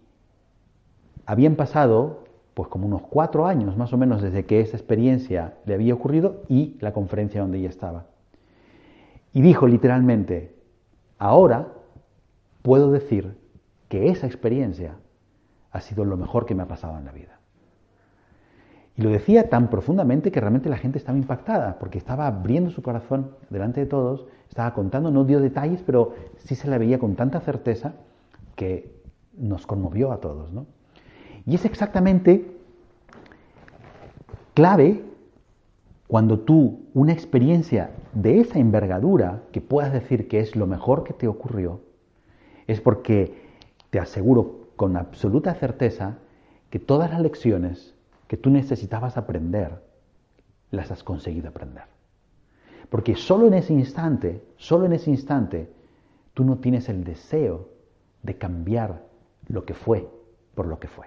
habían 1.26 1.56
pasado 1.56 2.24
pues 2.54 2.68
como 2.68 2.86
unos 2.86 3.02
cuatro 3.02 3.46
años 3.46 3.76
más 3.76 3.92
o 3.92 3.96
menos 3.96 4.22
desde 4.22 4.44
que 4.44 4.60
esa 4.60 4.76
experiencia 4.76 5.54
le 5.64 5.74
había 5.74 5.94
ocurrido 5.94 6.42
y 6.48 6.76
la 6.80 6.92
conferencia 6.92 7.40
donde 7.40 7.58
ella 7.58 7.68
estaba. 7.68 8.06
Y 9.32 9.42
dijo 9.42 9.66
literalmente, 9.66 10.56
ahora 11.18 11.68
puedo 12.62 12.90
decir 12.90 13.36
que 13.88 14.10
esa 14.10 14.26
experiencia 14.26 14.96
ha 15.70 15.80
sido 15.80 16.04
lo 16.04 16.16
mejor 16.16 16.46
que 16.46 16.54
me 16.54 16.62
ha 16.62 16.68
pasado 16.68 16.98
en 16.98 17.04
la 17.04 17.12
vida. 17.12 17.38
Y 18.96 19.02
lo 19.02 19.10
decía 19.10 19.48
tan 19.48 19.70
profundamente 19.70 20.30
que 20.30 20.40
realmente 20.40 20.68
la 20.68 20.76
gente 20.76 20.98
estaba 20.98 21.16
impactada, 21.16 21.78
porque 21.78 21.96
estaba 21.96 22.26
abriendo 22.26 22.70
su 22.70 22.82
corazón 22.82 23.30
delante 23.48 23.80
de 23.80 23.86
todos, 23.86 24.26
estaba 24.48 24.74
contando, 24.74 25.10
no 25.10 25.24
dio 25.24 25.40
detalles, 25.40 25.82
pero 25.86 26.14
sí 26.38 26.54
se 26.54 26.68
la 26.68 26.76
veía 26.76 26.98
con 26.98 27.14
tanta 27.14 27.40
certeza 27.40 27.94
que 28.56 28.99
nos 29.40 29.66
conmovió 29.66 30.12
a 30.12 30.20
todos. 30.20 30.52
¿no? 30.52 30.66
Y 31.46 31.54
es 31.54 31.64
exactamente 31.64 32.56
clave 34.54 35.02
cuando 36.06 36.40
tú 36.40 36.86
una 36.92 37.12
experiencia 37.12 37.92
de 38.12 38.40
esa 38.40 38.58
envergadura, 38.58 39.44
que 39.52 39.60
puedas 39.60 39.92
decir 39.92 40.28
que 40.28 40.40
es 40.40 40.56
lo 40.56 40.66
mejor 40.66 41.04
que 41.04 41.12
te 41.12 41.28
ocurrió, 41.28 41.80
es 42.66 42.80
porque 42.80 43.34
te 43.90 43.98
aseguro 43.98 44.68
con 44.76 44.96
absoluta 44.96 45.54
certeza 45.54 46.18
que 46.68 46.78
todas 46.78 47.10
las 47.10 47.20
lecciones 47.20 47.94
que 48.26 48.36
tú 48.36 48.50
necesitabas 48.50 49.16
aprender, 49.16 49.82
las 50.70 50.90
has 50.90 51.02
conseguido 51.02 51.48
aprender. 51.48 51.84
Porque 52.88 53.14
solo 53.14 53.46
en 53.46 53.54
ese 53.54 53.72
instante, 53.72 54.42
solo 54.56 54.86
en 54.86 54.92
ese 54.92 55.10
instante, 55.10 55.70
tú 56.34 56.44
no 56.44 56.58
tienes 56.58 56.88
el 56.88 57.04
deseo 57.04 57.68
de 58.22 58.36
cambiar 58.36 59.09
lo 59.50 59.64
que 59.64 59.74
fue 59.74 60.08
por 60.54 60.66
lo 60.66 60.78
que 60.78 60.88
fue. 60.88 61.06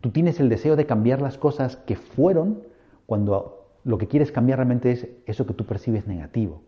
Tú 0.00 0.10
tienes 0.10 0.40
el 0.40 0.48
deseo 0.48 0.76
de 0.76 0.86
cambiar 0.86 1.20
las 1.20 1.36
cosas 1.36 1.76
que 1.76 1.96
fueron 1.96 2.62
cuando 3.06 3.76
lo 3.84 3.98
que 3.98 4.08
quieres 4.08 4.32
cambiar 4.32 4.58
realmente 4.58 4.90
es 4.90 5.08
eso 5.26 5.46
que 5.46 5.54
tú 5.54 5.66
percibes 5.66 6.06
negativo. 6.06 6.62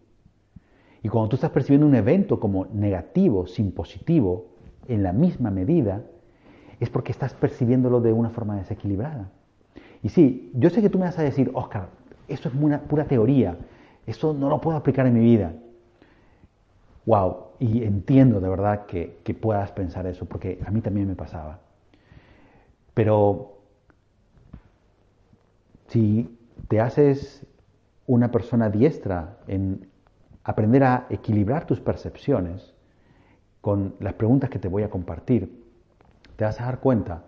Y 1.03 1.09
cuando 1.09 1.31
tú 1.31 1.37
estás 1.37 1.51
percibiendo 1.51 1.87
un 1.87 1.95
evento 1.95 2.38
como 2.38 2.67
negativo, 2.67 3.47
sin 3.47 3.73
positivo, 3.73 4.53
en 4.88 5.03
la 5.03 5.12
misma 5.12 5.51
medida, 5.51 6.05
es 6.81 6.91
porque 6.91 7.12
estás 7.12 7.35
percibiéndolo 7.35 8.01
de 8.01 8.12
una 8.12 8.31
forma 8.31 8.57
desequilibrada. 8.57 9.31
Y 10.03 10.11
sí, 10.11 10.51
yo 10.55 10.69
sé 10.71 10.83
que 10.83 10.91
tú 10.91 10.99
me 10.99 11.07
vas 11.07 11.19
a 11.19 11.23
decir, 11.23 11.51
Oscar, 11.55 11.88
eso 12.29 12.49
es 12.49 12.55
una 12.55 12.83
pura 12.83 13.07
teoría, 13.07 13.57
eso 14.07 14.35
no 14.35 14.49
lo 14.49 14.61
puedo 14.61 14.77
aplicar 14.77 15.07
en 15.07 15.15
mi 15.15 15.21
vida. 15.21 15.55
Wow, 17.07 17.41
y 17.62 17.85
entiendo 17.85 18.40
de 18.40 18.48
verdad 18.48 18.87
que, 18.87 19.37
puedas 19.40 19.70
pensar 19.70 20.05
eso, 20.09 20.25
porque 20.25 20.59
a 20.66 20.70
mí 20.72 20.81
también 20.81 21.07
me 21.07 21.14
pasaba. 21.14 21.61
Pero 22.92 23.59
si 25.87 26.37
te 26.66 26.81
haces 26.81 27.46
una 28.09 28.33
persona 28.33 28.68
diestra 28.68 29.37
en 29.46 29.87
aprender 30.42 30.83
a 30.83 31.07
equilibrar 31.09 31.64
tus 31.64 31.79
percepciones 31.79 32.75
con 33.61 33.94
las 34.01 34.14
preguntas 34.14 34.51
que 34.51 34.59
te 34.59 34.66
voy 34.66 34.83
a 34.83 34.90
compartir, 34.90 35.62
te 36.35 36.44
vas 36.44 36.61
a 36.61 36.64
dar 36.64 36.81
cuenta 36.81 37.22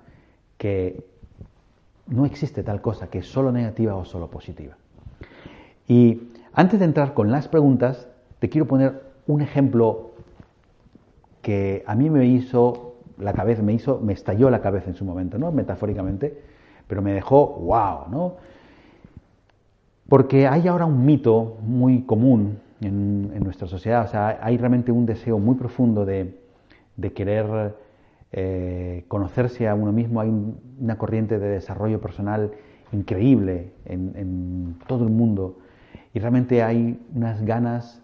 que 0.58 1.06
no 2.08 2.26
existe 2.26 2.64
tal 2.64 2.80
cosa 2.80 3.08
que 3.08 3.18
es 3.18 3.26
solo 3.26 3.52
negativa 3.52 3.94
o 3.94 4.04
solo 4.04 4.28
positiva. 4.30 4.76
Y 5.86 6.32
antes 6.54 6.80
de 6.80 6.86
entrar 6.86 7.14
con 7.14 7.30
las 7.30 7.46
preguntas, 7.46 8.08
te 8.40 8.48
quiero 8.48 8.66
poner 8.66 9.00
un 9.28 9.40
ejemplo 9.40 10.13
que 11.44 11.84
a 11.86 11.94
mí 11.94 12.10
me 12.10 12.26
hizo 12.26 12.96
la 13.18 13.32
cabeza, 13.32 13.62
me 13.62 13.72
hizo, 13.72 14.00
me 14.00 14.14
estalló 14.14 14.50
la 14.50 14.60
cabeza 14.60 14.90
en 14.90 14.96
su 14.96 15.04
momento, 15.04 15.38
¿no? 15.38 15.52
Metafóricamente, 15.52 16.36
pero 16.88 17.02
me 17.02 17.12
dejó 17.12 17.46
wow, 17.46 18.10
¿no? 18.10 18.36
Porque 20.08 20.48
hay 20.48 20.66
ahora 20.66 20.86
un 20.86 21.06
mito 21.06 21.58
muy 21.62 22.02
común 22.02 22.58
en, 22.80 23.42
nuestra 23.42 23.66
sociedad. 23.68 24.04
O 24.04 24.08
sea, 24.08 24.38
hay 24.42 24.56
realmente 24.56 24.92
un 24.92 25.06
deseo 25.06 25.38
muy 25.38 25.54
profundo 25.54 26.04
de, 26.04 26.34
querer 27.14 27.74
eh, 28.32 29.04
conocerse 29.08 29.68
a 29.68 29.74
uno 29.74 29.92
mismo. 29.92 30.20
Hay 30.20 30.32
una 30.80 30.98
corriente 30.98 31.38
de 31.38 31.48
desarrollo 31.48 32.00
personal 32.00 32.52
increíble 32.92 33.72
en, 33.86 34.76
todo 34.86 35.04
el 35.04 35.10
mundo. 35.10 35.58
Y 36.12 36.18
realmente 36.18 36.62
hay 36.62 37.00
unas 37.14 37.42
ganas 37.44 38.02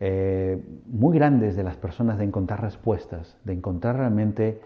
eh, 0.00 0.62
muy 0.86 1.18
grandes 1.18 1.56
de 1.56 1.64
las 1.64 1.76
personas 1.76 2.18
de 2.18 2.24
encontrar 2.24 2.60
respuestas, 2.62 3.36
de 3.44 3.52
encontrar 3.52 3.96
realmente 3.96 4.60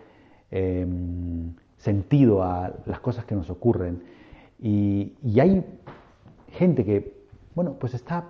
em, 0.50 1.54
sentido 1.78 2.42
a 2.42 2.72
las 2.86 3.00
cosas 3.00 3.24
que 3.24 3.34
nos 3.34 3.50
ocurren. 3.50 4.02
Y, 4.60 5.14
y 5.22 5.40
hay 5.40 5.64
gente 6.50 6.84
que, 6.84 7.14
bueno, 7.54 7.74
pues 7.78 7.94
está 7.94 8.24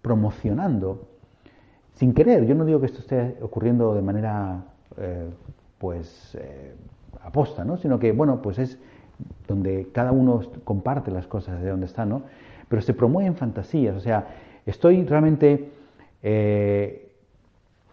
promocionando, 0.00 1.08
sin 1.94 2.12
querer, 2.12 2.44
yo 2.46 2.54
no 2.54 2.64
digo 2.64 2.80
que 2.80 2.86
esto 2.86 3.00
esté 3.00 3.36
ocurriendo 3.40 3.94
de 3.94 4.02
manera, 4.02 4.64
eh, 4.96 5.30
pues, 5.78 6.36
eh, 6.40 6.74
aposta, 7.22 7.64
¿no? 7.64 7.76
Sino 7.76 7.98
que, 7.98 8.12
bueno, 8.12 8.42
pues 8.42 8.58
es 8.58 8.78
donde 9.46 9.88
cada 9.92 10.12
uno 10.12 10.40
comparte 10.64 11.10
las 11.10 11.26
cosas 11.26 11.60
de 11.62 11.70
donde 11.70 11.86
está, 11.86 12.04
¿no? 12.04 12.22
Pero 12.68 12.82
se 12.82 12.94
promueven 12.94 13.36
fantasías, 13.36 13.96
o 13.96 14.00
sea, 14.00 14.26
estoy 14.66 15.04
realmente 15.04 15.70
eh, 16.24 17.12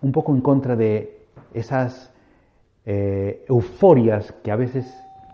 un 0.01 0.11
poco 0.11 0.33
en 0.33 0.41
contra 0.41 0.75
de 0.75 1.19
esas 1.53 2.09
euforias 2.83 4.31
que 4.43 4.49
a 4.49 4.55
veces 4.55 4.91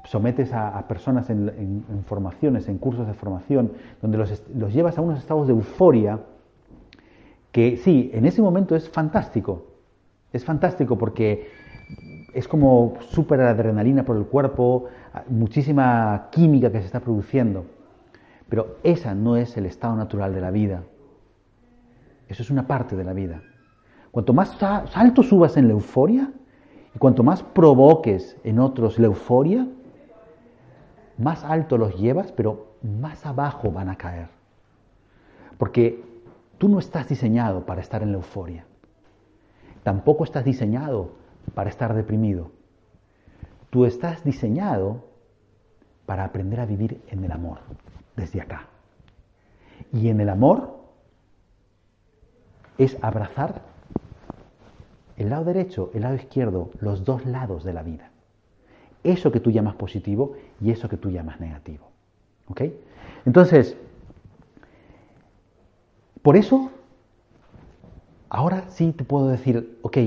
sometes 0.07 0.53
a, 0.53 0.87
personas 0.87 1.29
en, 1.29 1.83
formaciones, 2.05 2.69
en 2.69 2.77
cursos 2.77 3.05
de 3.07 3.13
formación, 3.13 3.73
donde 4.01 4.17
los, 4.17 4.73
llevas 4.73 4.97
a 4.97 5.01
unos 5.01 5.19
estados 5.19 5.47
de 5.47 5.53
euforia, 5.53 6.19
que 7.51 7.75
sí, 7.77 8.09
en 8.13 8.25
ese 8.25 8.41
momento 8.41 8.75
es 8.75 8.89
fantástico. 8.89 9.65
Es 10.31 10.45
fantástico 10.45 10.97
porque 10.97 11.49
es 12.33 12.47
como 12.47 12.95
súper 13.09 13.41
adrenalina 13.41 14.03
por 14.03 14.15
el 14.15 14.25
cuerpo, 14.25 14.85
muchísima 15.29 16.29
química 16.31 16.71
que 16.71 16.79
se 16.79 16.85
está 16.85 17.01
produciendo. 17.01 17.65
Pero 18.47 18.77
esa 18.83 19.13
no 19.13 19.35
es 19.35 19.57
el 19.57 19.65
estado 19.65 19.95
natural 19.97 20.33
de 20.33 20.41
la 20.41 20.51
vida. 20.51 20.83
Eso 22.27 22.43
es 22.43 22.49
una 22.49 22.67
parte 22.67 22.95
de 22.95 23.03
la 23.03 23.13
vida. 23.13 23.41
Cuanto 24.11 24.33
más 24.33 24.61
alto 24.61 25.23
subas 25.23 25.57
en 25.57 25.67
la 25.67 25.73
euforia 25.73 26.31
y 26.95 26.99
cuanto 26.99 27.23
más 27.23 27.43
provoques 27.43 28.37
en 28.43 28.59
otros 28.59 28.99
la 28.99 29.07
euforia, 29.07 29.67
más 31.17 31.43
alto 31.43 31.77
los 31.77 31.95
llevas, 31.95 32.31
pero 32.31 32.75
más 32.81 33.25
abajo 33.25 33.71
van 33.71 33.89
a 33.89 33.95
caer. 33.95 34.27
Porque 35.57 36.03
Tú 36.57 36.69
no 36.69 36.79
estás 36.79 37.07
diseñado 37.07 37.65
para 37.65 37.81
estar 37.81 38.01
en 38.01 38.11
la 38.11 38.17
euforia. 38.17 38.65
Tampoco 39.83 40.23
estás 40.23 40.43
diseñado 40.43 41.11
para 41.53 41.69
estar 41.69 41.93
deprimido. 41.93 42.51
Tú 43.69 43.85
estás 43.85 44.23
diseñado 44.23 45.05
para 46.05 46.23
aprender 46.23 46.59
a 46.59 46.65
vivir 46.65 47.01
en 47.09 47.23
el 47.23 47.31
amor, 47.31 47.59
desde 48.15 48.41
acá. 48.41 48.67
Y 49.93 50.09
en 50.09 50.19
el 50.19 50.29
amor 50.29 50.76
es 52.77 52.97
abrazar 53.01 53.61
el 55.17 55.29
lado 55.29 55.45
derecho, 55.45 55.91
el 55.93 56.01
lado 56.01 56.15
izquierdo, 56.15 56.69
los 56.79 57.03
dos 57.03 57.25
lados 57.25 57.63
de 57.63 57.73
la 57.73 57.83
vida. 57.83 58.11
Eso 59.03 59.31
que 59.31 59.39
tú 59.39 59.51
llamas 59.51 59.75
positivo 59.75 60.35
y 60.61 60.71
eso 60.71 60.89
que 60.89 60.97
tú 60.97 61.09
llamas 61.09 61.39
negativo. 61.39 61.87
¿Ok? 62.47 62.61
Entonces, 63.25 63.75
por 66.21 66.35
eso, 66.35 66.71
ahora 68.29 68.65
sí 68.69 68.91
te 68.91 69.03
puedo 69.03 69.27
decir, 69.27 69.79
ok, 69.81 69.97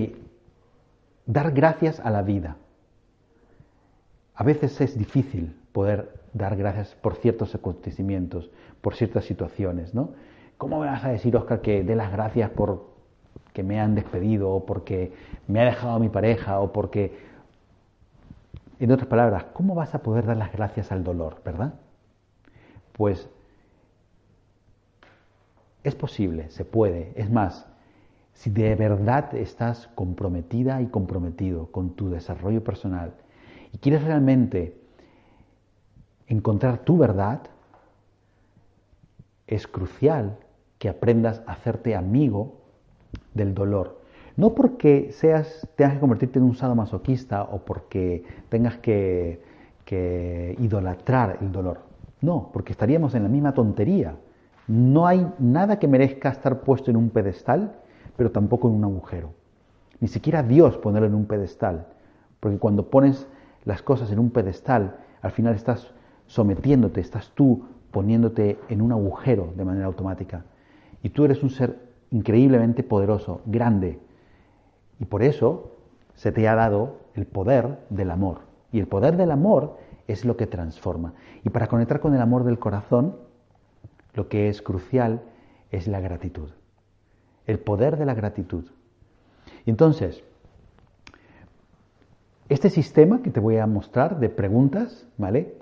dar 1.26 1.52
gracias 1.52 2.00
a 2.00 2.10
la 2.10 2.22
vida. 2.22 2.56
A 4.34 4.44
veces 4.44 4.80
es 4.80 4.96
difícil 4.98 5.54
poder 5.72 6.20
dar 6.32 6.56
gracias 6.56 6.94
por 6.94 7.16
ciertos 7.16 7.54
acontecimientos, 7.54 8.50
por 8.80 8.94
ciertas 8.94 9.24
situaciones, 9.24 9.94
¿no? 9.94 10.10
¿Cómo 10.60 10.78
me 10.78 10.88
vas 10.88 11.02
a 11.06 11.08
decir, 11.08 11.34
Oscar, 11.34 11.62
que 11.62 11.82
dé 11.82 11.96
las 11.96 12.12
gracias 12.12 12.50
por 12.50 12.84
que 13.54 13.62
me 13.62 13.80
han 13.80 13.94
despedido 13.94 14.50
o 14.50 14.66
porque 14.66 15.10
me 15.48 15.58
ha 15.58 15.64
dejado 15.64 15.98
mi 15.98 16.10
pareja 16.10 16.60
o 16.60 16.70
porque... 16.70 17.16
En 18.78 18.92
otras 18.92 19.08
palabras, 19.08 19.46
¿cómo 19.54 19.74
vas 19.74 19.94
a 19.94 20.02
poder 20.02 20.26
dar 20.26 20.36
las 20.36 20.52
gracias 20.52 20.92
al 20.92 21.02
dolor, 21.02 21.40
verdad? 21.46 21.72
Pues 22.92 23.30
es 25.82 25.94
posible, 25.94 26.50
se 26.50 26.66
puede. 26.66 27.14
Es 27.16 27.30
más, 27.30 27.66
si 28.34 28.50
de 28.50 28.74
verdad 28.74 29.34
estás 29.34 29.88
comprometida 29.94 30.82
y 30.82 30.88
comprometido 30.88 31.68
con 31.72 31.96
tu 31.96 32.10
desarrollo 32.10 32.62
personal 32.62 33.14
y 33.72 33.78
quieres 33.78 34.04
realmente 34.04 34.78
encontrar 36.26 36.80
tu 36.84 36.98
verdad, 36.98 37.40
es 39.46 39.66
crucial 39.66 40.36
que 40.80 40.88
aprendas 40.88 41.42
a 41.46 41.52
hacerte 41.52 41.94
amigo 41.94 42.54
del 43.34 43.54
dolor. 43.54 44.00
No 44.36 44.54
porque 44.54 45.12
seas, 45.12 45.68
tengas 45.76 45.94
que 45.94 46.00
convertirte 46.00 46.38
en 46.38 46.46
un 46.46 46.56
sadomasoquista 46.56 47.42
o 47.42 47.58
porque 47.58 48.24
tengas 48.48 48.78
que, 48.78 49.42
que 49.84 50.56
idolatrar 50.58 51.36
el 51.42 51.52
dolor. 51.52 51.82
No, 52.22 52.48
porque 52.50 52.72
estaríamos 52.72 53.14
en 53.14 53.24
la 53.24 53.28
misma 53.28 53.52
tontería. 53.52 54.16
No 54.66 55.06
hay 55.06 55.30
nada 55.38 55.78
que 55.78 55.86
merezca 55.86 56.30
estar 56.30 56.60
puesto 56.62 56.90
en 56.90 56.96
un 56.96 57.10
pedestal, 57.10 57.76
pero 58.16 58.30
tampoco 58.30 58.68
en 58.68 58.76
un 58.76 58.84
agujero. 58.84 59.34
Ni 60.00 60.08
siquiera 60.08 60.42
Dios 60.42 60.78
ponerlo 60.78 61.08
en 61.08 61.14
un 61.14 61.26
pedestal, 61.26 61.88
porque 62.40 62.56
cuando 62.56 62.88
pones 62.88 63.26
las 63.66 63.82
cosas 63.82 64.10
en 64.12 64.18
un 64.18 64.30
pedestal, 64.30 64.96
al 65.20 65.32
final 65.32 65.54
estás 65.54 65.92
sometiéndote, 66.26 67.02
estás 67.02 67.32
tú 67.34 67.64
poniéndote 67.90 68.58
en 68.70 68.80
un 68.80 68.92
agujero 68.92 69.52
de 69.54 69.64
manera 69.66 69.84
automática. 69.84 70.42
Y 71.02 71.10
tú 71.10 71.24
eres 71.24 71.42
un 71.42 71.50
ser 71.50 71.78
increíblemente 72.10 72.82
poderoso, 72.82 73.40
grande. 73.46 73.98
Y 74.98 75.04
por 75.04 75.22
eso 75.22 75.76
se 76.14 76.32
te 76.32 76.46
ha 76.48 76.54
dado 76.54 76.98
el 77.14 77.26
poder 77.26 77.78
del 77.88 78.10
amor. 78.10 78.40
Y 78.72 78.80
el 78.80 78.86
poder 78.86 79.16
del 79.16 79.30
amor 79.30 79.78
es 80.06 80.24
lo 80.24 80.36
que 80.36 80.46
transforma. 80.46 81.14
Y 81.44 81.50
para 81.50 81.68
conectar 81.68 82.00
con 82.00 82.14
el 82.14 82.20
amor 82.20 82.44
del 82.44 82.58
corazón, 82.58 83.16
lo 84.14 84.28
que 84.28 84.48
es 84.48 84.60
crucial 84.60 85.22
es 85.70 85.86
la 85.86 86.00
gratitud. 86.00 86.50
El 87.46 87.58
poder 87.58 87.96
de 87.96 88.06
la 88.06 88.14
gratitud. 88.14 88.64
Entonces, 89.66 90.22
este 92.48 92.70
sistema 92.70 93.22
que 93.22 93.30
te 93.30 93.40
voy 93.40 93.58
a 93.58 93.66
mostrar 93.66 94.18
de 94.18 94.28
preguntas, 94.28 95.06
¿vale? 95.16 95.54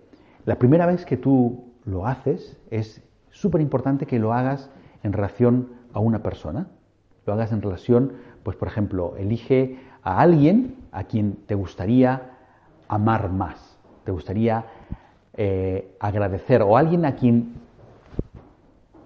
La 0.46 0.58
primera 0.58 0.86
vez 0.86 1.04
que 1.04 1.18
tú 1.18 1.64
lo 1.84 2.06
haces 2.06 2.58
es 2.70 3.02
súper 3.30 3.60
importante 3.60 4.06
que 4.06 4.18
lo 4.18 4.32
hagas 4.32 4.70
en 5.02 5.12
relación 5.12 5.68
a 5.92 6.00
una 6.00 6.22
persona. 6.22 6.68
Lo 7.26 7.32
hagas 7.32 7.52
en 7.52 7.62
relación, 7.62 8.12
pues 8.42 8.56
por 8.56 8.68
ejemplo, 8.68 9.14
elige 9.16 9.78
a 10.02 10.20
alguien 10.20 10.76
a 10.92 11.04
quien 11.04 11.34
te 11.46 11.54
gustaría 11.54 12.30
amar 12.88 13.30
más, 13.30 13.78
te 14.04 14.12
gustaría 14.12 14.64
eh, 15.34 15.94
agradecer, 16.00 16.62
o 16.62 16.76
alguien 16.76 17.04
a 17.04 17.14
quien 17.14 17.54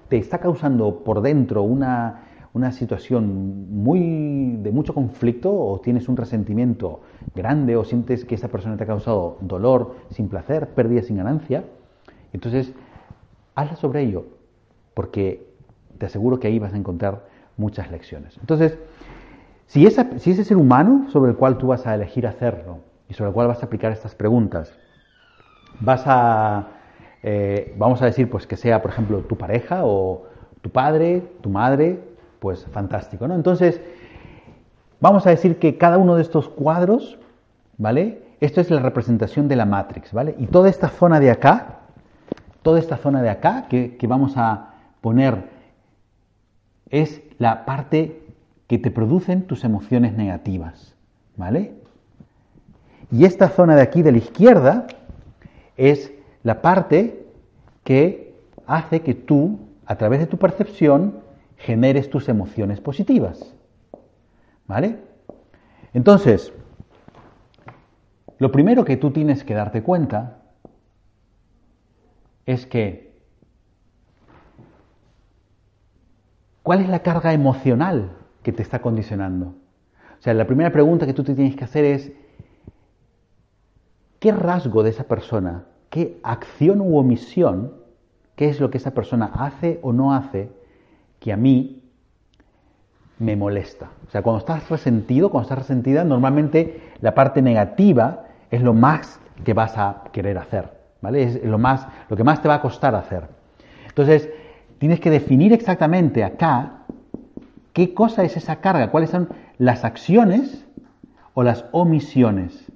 te 0.09 0.19
está 0.19 0.39
causando 0.39 1.03
por 1.05 1.21
dentro 1.21 1.63
una, 1.63 2.25
una 2.53 2.71
situación 2.71 3.83
muy 3.83 4.57
de 4.57 4.71
mucho 4.71 4.95
conflicto 4.95 5.53
o 5.53 5.81
tienes 5.81 6.09
un 6.09 6.17
resentimiento 6.17 7.01
grande 7.35 7.77
o 7.77 7.85
sientes 7.85 8.25
que 8.25 8.35
esa 8.35 8.49
persona 8.49 8.77
te 8.77 8.85
ha 8.85 8.87
causado 8.87 9.39
dolor 9.41 9.97
sin 10.11 10.29
placer, 10.29 10.69
pérdida 10.69 11.03
sin 11.03 11.17
ganancia, 11.17 11.65
entonces 12.33 12.73
hazla 13.55 13.77
sobre 13.77 14.03
ello, 14.03 14.27
porque 14.95 15.52
te 15.99 16.07
aseguro 16.07 16.41
que 16.41 16.49
ahí 16.49 16.59
vas 16.59 16.75
a 16.75 16.77
encontrar 16.77 17.25
muchas 17.57 17.91
lecciones. 17.91 18.37
Entonces, 18.39 18.79
si, 19.67 19.87
ese 19.87 20.45
ser 20.45 20.57
humano 20.57 21.07
sobre 21.11 21.31
el 21.31 21.37
cual 21.39 21.57
tú 21.57 21.69
vas 21.69 21.87
a 21.87 21.95
elegir 21.95 22.27
hacerlo 22.27 22.81
y 23.09 23.15
sobre 23.15 23.29
el 23.29 23.35
cual 23.35 23.49
vas 23.49 23.63
a 23.63 23.67
aplicar 23.67 23.93
estas 23.93 24.15
preguntas, 24.15 24.73
vas 25.81 26.03
a, 26.07 26.69
eh, 27.23 27.75
vamos 27.79 28.03
a 28.03 28.05
decir, 28.05 28.29
pues 28.29 28.47
que 28.47 28.57
sea, 28.57 28.83
por 28.83 28.91
ejemplo, 28.91 29.21
tu 29.21 29.37
pareja 29.37 29.85
o 29.85 30.27
tu 30.61 30.71
padre, 30.71 31.23
tu 31.41 31.49
madre, 31.49 32.01
pues 32.39 32.67
fantástico, 32.67 33.27
¿no? 33.27 33.35
Entonces, 33.35 33.81
vamos 35.01 35.27
a 35.27 35.31
decir 35.31 35.59
que 35.59 35.79
cada 35.79 35.99
uno 35.99 36.17
de 36.17 36.23
estos 36.23 36.49
cuadros, 36.49 37.19
¿vale? 37.79 38.23
Esto 38.41 38.61
es 38.61 38.71
la 38.71 38.81
representación 38.81 39.49
de 39.49 39.57
la 39.57 39.65
Matrix, 39.65 40.13
¿vale? 40.13 40.35
Y 40.39 40.49
toda 40.49 40.69
esta 40.69 40.89
zona 40.89 41.19
de 41.21 41.31
acá, 41.31 41.79
toda 42.63 42.79
esta 42.79 42.97
zona 42.97 43.23
de 43.23 43.31
acá 43.31 43.69
que 43.69 44.07
vamos 44.07 44.37
a 44.37 44.75
poner 45.01 45.52
es 46.93 47.23
la 47.39 47.65
parte 47.65 48.23
que 48.69 48.79
te 48.79 48.93
producen 48.93 49.43
tus 49.43 49.65
emociones 49.65 50.15
negativas, 50.15 50.95
¿vale? 51.37 51.75
Y 53.11 53.25
esta 53.25 53.49
zona 53.49 53.75
de 53.75 53.83
aquí 53.83 54.03
de 54.03 54.13
la 54.13 54.19
izquierda 54.19 54.87
es 55.77 56.13
la 56.45 56.63
parte 56.63 57.27
que 57.83 58.35
hace 58.67 59.01
que 59.01 59.15
tú, 59.15 59.59
a 59.87 59.97
través 59.97 60.21
de 60.21 60.27
tu 60.27 60.39
percepción, 60.39 61.21
generes 61.57 62.11
tus 62.11 62.29
emociones 62.29 62.81
positivas. 62.81 63.55
¿Vale? 64.67 64.99
Entonces, 65.95 66.53
lo 68.39 68.53
primero 68.53 68.85
que 68.85 68.97
tú 68.97 69.11
tienes 69.11 69.45
que 69.45 69.55
darte 69.55 69.83
cuenta 69.83 70.39
es 72.47 72.67
que 72.67 73.12
¿Cuál 76.63 76.81
es 76.81 76.89
la 76.89 77.01
carga 77.01 77.33
emocional 77.33 78.13
que 78.43 78.53
te 78.53 78.63
está 78.63 78.81
condicionando? 78.81 79.47
O 79.47 80.23
sea, 80.23 80.35
la 80.35 80.47
primera 80.47 80.71
pregunta 80.71 81.07
que 81.07 81.15
tú 81.15 81.25
te 81.25 81.35
tienes 81.35 81.57
que 81.57 81.65
hacer 81.65 81.85
es, 81.85 82.13
¿qué 84.21 84.31
rasgo 84.31 84.85
de 84.85 84.91
esa 84.91 85.05
persona, 85.05 85.65
qué 85.91 86.21
acción 86.23 86.81
u 86.81 86.97
omisión, 86.97 87.75
qué 88.37 88.49
es 88.49 88.61
lo 88.61 88.71
que 88.71 88.79
esa 88.79 88.93
persona 88.93 89.33
hace 89.35 89.81
o 89.83 89.93
no 89.93 90.15
hace 90.15 90.53
que 91.19 91.33
a 91.33 91.37
mí 91.37 91.83
me 93.19 93.35
molesta? 93.35 93.91
O 94.07 94.11
sea, 94.11 94.23
cuando 94.23 94.39
estás 94.39 94.71
resentido, 94.71 95.31
cuando 95.31 95.47
estás 95.47 95.59
resentida, 95.59 96.05
normalmente 96.05 96.93
la 97.01 97.15
parte 97.15 97.43
negativa 97.43 98.27
es 98.53 98.63
lo 98.63 98.75
más 98.75 99.19
que 99.45 99.55
vas 99.55 99.77
a 99.77 100.05
querer 100.13 100.39
hacer, 100.39 100.71
¿vale? 101.01 101.25
Es 101.25 101.45
lo, 101.45 101.59
más, 101.59 101.89
lo 102.09 102.17
que 102.17 102.23
más 102.23 102.41
te 102.41 102.47
va 102.47 102.55
a 102.55 102.61
costar 102.61 102.95
hacer. 102.95 103.25
Entonces, 103.89 104.29
tienes 104.83 104.99
que 104.99 105.11
definir 105.11 105.53
exactamente 105.53 106.25
acá 106.25 106.87
qué 107.73 107.95
cosa 107.95 108.25
es 108.25 108.37
esa 108.37 108.57
carga, 108.57 108.91
cuáles 108.91 109.11
son 109.11 109.29
las 109.57 109.85
acciones 109.85 110.67
o 111.35 111.45
las 111.45 111.67
omisiones. 111.71 112.73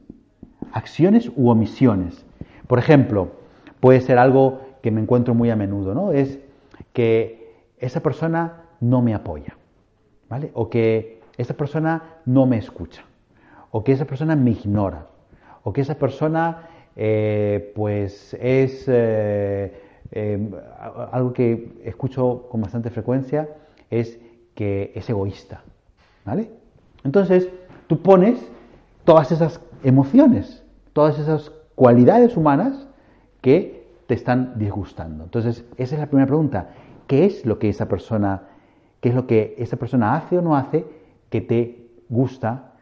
Acciones 0.71 1.33
u 1.35 1.49
omisiones. 1.49 2.25
Por 2.69 2.79
ejemplo, 2.79 3.33
puede 3.81 4.01
ser 4.01 4.21
algo 4.21 4.61
que 4.83 4.93
me 4.93 5.01
encuentro 5.01 5.35
muy 5.35 5.51
a 5.51 5.57
menudo, 5.57 5.95
¿no? 5.95 6.13
Es 6.13 6.39
que 6.93 7.57
esa 7.79 8.05
persona 8.05 8.63
no 8.79 9.03
me 9.03 9.13
apoya, 9.13 9.57
¿vale? 10.29 10.53
O 10.55 10.71
que 10.71 11.21
esa 11.37 11.55
persona 11.55 12.21
no 12.25 12.47
me 12.47 12.57
escucha, 12.57 13.03
o 13.73 13.83
que 13.83 13.91
esa 13.91 14.05
persona 14.05 14.37
me 14.37 14.53
ignora, 14.53 15.09
o 15.65 15.73
que 15.73 15.81
esa 15.81 15.97
persona, 15.97 16.69
eh, 16.95 17.73
pues, 17.75 18.35
es 18.41 18.85
eh, 18.87 19.86
Em, 20.13 20.51
algo 21.13 21.33
que 21.33 21.81
escucho 21.85 22.47
con 22.51 22.61
bastante 22.61 22.91
frecuencia 22.91 23.49
es 23.91 24.19
que 24.55 24.93
es 24.95 25.09
egoísta. 25.09 25.63
¿Vale? 26.25 26.51
Entonces, 27.05 27.49
tú 27.87 28.03
pones 28.03 28.41
todas 29.05 29.31
esas 29.33 29.61
emociones, 29.85 30.65
todas 30.93 31.19
esas 31.19 31.53
cualidades 31.75 32.37
humanas 32.37 32.87
que 33.41 33.87
te 34.07 34.15
están 34.15 34.55
disgustando. 34.59 35.25
Entonces, 35.25 35.65
esa 35.77 35.95
es 35.95 36.01
la 36.01 36.07
primera 36.07 36.27
pregunta. 36.27 36.71
¿Qué 37.07 37.25
es 37.25 37.45
lo 37.47 37.59
que 37.59 37.69
esa 37.69 37.87
persona, 37.87 38.43
qué 39.01 39.11
es 39.11 39.15
lo 39.15 39.27
que 39.27 39.55
esa 39.59 39.77
persona 39.77 40.17
hace 40.17 40.39
o 40.39 40.43
no 40.43 40.57
hace 40.57 40.85
que 41.31 41.41
te 41.41 41.89
gusta 42.09 42.73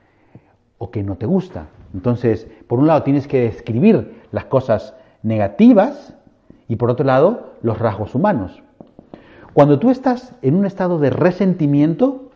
o 0.79 0.91
que 0.91 1.03
no 1.03 1.16
te 1.16 1.27
gusta? 1.27 1.66
Entonces, 1.93 2.49
por 2.66 2.79
un 2.79 2.87
lado 2.87 3.03
tienes 3.03 3.27
que 3.27 3.41
describir 3.41 4.22
las 4.33 4.47
cosas 4.47 4.95
negativas 5.22 6.14
y 6.69 6.77
por 6.77 6.91
otro 6.91 7.05
lado 7.05 7.55
los 7.62 7.79
rasgos 7.79 8.15
humanos. 8.15 8.62
Cuando 9.53 9.79
tú 9.79 9.91
estás 9.91 10.35
en 10.43 10.57
un 10.57 10.67
estado 10.67 10.99
de 10.99 11.11
resentimiento, 11.11 12.31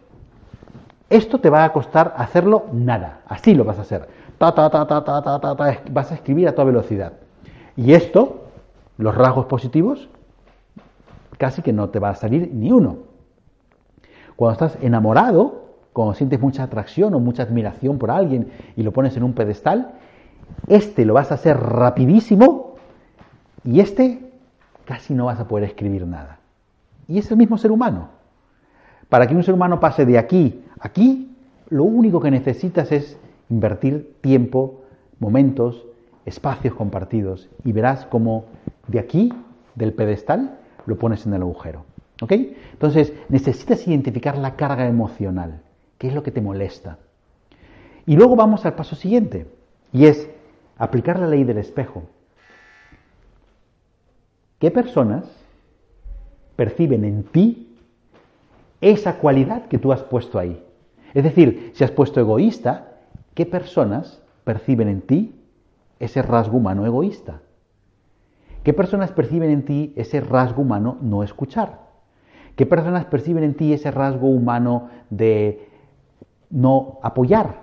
esto 1.11 1.41
te 1.41 1.51
va 1.51 1.65
a 1.65 1.73
costar 1.73 2.15
hacerlo 2.17 2.67
nada, 2.73 3.23
así 3.27 3.55
lo 3.55 3.65
vas 3.65 3.79
a 3.79 3.83
hacer. 3.83 4.09
vas 4.39 6.13
a 6.13 6.15
escribir 6.15 6.49
a 6.49 6.53
toda 6.53 6.67
velocidad. 6.67 7.15
Y 7.77 7.95
esto, 7.95 8.45
los 8.99 9.15
rasgos 9.15 9.47
positivos, 9.47 10.09
casi 11.39 11.63
que 11.63 11.73
no 11.73 11.89
te 11.89 11.99
va 11.99 12.11
a 12.11 12.15
salir 12.15 12.51
ni 12.53 12.71
uno. 12.71 12.99
Cuando 14.37 14.53
estás 14.53 14.79
enamorado, 14.83 15.69
cuando 15.93 16.15
sientes 16.15 16.41
mucha 16.41 16.63
atracción 16.63 17.15
o 17.15 17.21
mucha 17.21 17.43
admiración 17.43 17.99
por 17.99 18.11
alguien 18.11 18.53
y 18.77 18.83
lo 18.83 18.93
pones 18.93 19.17
en 19.17 19.25
un 19.25 19.33
pedestal, 19.33 19.95
este 20.69 21.05
lo 21.05 21.15
vas 21.15 21.33
a 21.33 21.35
hacer 21.35 21.59
rapidísimo 21.59 22.68
y 23.65 23.81
este 23.81 24.31
casi 24.85 25.15
no 25.15 25.27
vas 25.27 25.39
a 25.39 25.49
poder 25.49 25.65
escribir 25.65 26.07
nada. 26.07 26.39
Y 27.07 27.19
es 27.19 27.31
el 27.31 27.37
mismo 27.37 27.59
ser 27.59 27.73
humano. 27.73 28.09
Para 29.09 29.27
que 29.27 29.35
un 29.35 29.43
ser 29.43 29.55
humano 29.55 29.81
pase 29.81 30.05
de 30.05 30.19
aquí 30.19 30.65
a 30.81 30.89
aquí, 30.89 31.37
lo 31.69 31.85
único 31.85 32.21
que 32.21 32.31
necesitas 32.31 32.93
es 32.93 33.19
invertir 33.51 34.17
tiempo, 34.21 34.83
momentos, 35.19 35.87
espacios 36.25 36.75
compartidos 36.75 37.49
y 37.65 37.73
verás 37.73 38.07
cómo 38.07 38.45
de 38.87 38.99
aquí, 38.99 39.33
del 39.75 39.93
pedestal, 39.93 40.59
lo 40.87 40.99
pones 40.99 41.27
en 41.27 41.35
el 41.35 41.43
agujero. 41.43 41.85
¿Ok? 42.21 42.33
Entonces, 42.73 43.13
necesitas 43.29 43.87
identificar 43.87 44.37
la 44.39 44.57
carga 44.57 44.89
emocional. 44.89 45.63
¿Qué 45.99 46.09
es 46.09 46.15
lo 46.15 46.23
que 46.23 46.31
te 46.31 46.41
molesta? 46.41 46.99
Y 48.07 48.17
luego 48.17 48.37
vamos 48.37 48.65
al 48.65 48.75
paso 48.75 48.97
siguiente, 48.97 49.47
y 49.93 50.07
es 50.07 50.29
aplicar 50.79 51.19
la 51.19 51.27
ley 51.27 51.45
del 51.45 51.59
espejo. 51.59 52.05
¿Qué 54.59 54.71
personas 54.73 55.25
perciben 56.57 57.05
en 57.05 57.23
ti 57.23 57.77
esa 58.81 59.19
cualidad 59.19 59.67
que 59.67 59.79
tú 59.79 59.93
has 59.93 60.03
puesto 60.03 60.39
ahí? 60.39 60.65
Es 61.15 61.23
decir, 61.23 61.71
si 61.75 61.85
has 61.85 61.93
puesto 61.93 62.19
egoísta, 62.19 62.97
¿qué 63.35 63.47
personas 63.47 64.21
perciben 64.43 64.89
en 64.89 65.03
ti 65.03 65.35
ese 66.01 66.23
rasgo 66.23 66.59
humano 66.59 66.87
egoísta? 66.87 67.41
¿Qué 68.65 68.73
personas 68.73 69.13
perciben 69.13 69.51
en 69.51 69.65
ti 69.65 69.93
ese 69.97 70.21
rasgo 70.21 70.63
humano 70.63 70.99
no 71.01 71.23
escuchar? 71.23 71.87
¿Qué 72.57 72.67
personas 72.67 73.05
perciben 73.05 73.45
en 73.45 73.55
ti 73.55 73.73
ese 73.73 73.93
rasgo 73.93 74.27
humano 74.27 74.91
de 75.11 75.69
no 76.51 76.99
apoyar? 77.03 77.63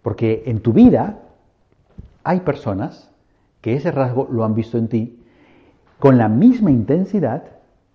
Porque 0.00 0.44
en 0.46 0.60
tu 0.60 0.72
vida 0.72 1.18
hay 2.24 2.40
personas 2.40 3.10
que 3.60 3.74
ese 3.74 3.90
rasgo 3.90 4.26
lo 4.30 4.44
han 4.44 4.54
visto 4.54 4.78
en 4.78 4.88
ti 4.88 5.23
con 6.04 6.18
la 6.18 6.28
misma 6.28 6.70
intensidad 6.70 7.44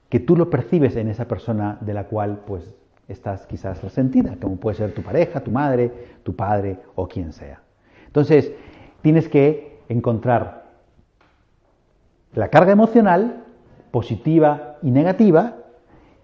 que 0.10 0.20
tú 0.20 0.36
lo 0.36 0.50
percibes 0.50 0.96
en 0.96 1.10
esa 1.10 1.28
persona 1.28 1.78
de 1.82 1.94
la 1.94 2.06
cual 2.06 2.40
pues 2.48 2.64
estás 3.08 3.46
quizás 3.46 3.84
resentida, 3.84 4.36
como 4.42 4.56
puede 4.56 4.78
ser 4.78 4.96
tu 4.96 5.04
pareja, 5.04 5.42
tu 5.42 5.52
madre, 5.52 5.92
tu 6.24 6.36
padre 6.36 6.80
o 6.96 7.08
quien 7.08 7.34
sea. 7.34 7.62
Entonces, 8.08 8.52
tienes 9.04 9.30
que 9.30 9.78
encontrar 9.90 10.64
la 12.34 12.48
carga 12.48 12.72
emocional 12.72 13.44
positiva 13.92 14.78
y 14.82 14.90
negativa 14.90 15.58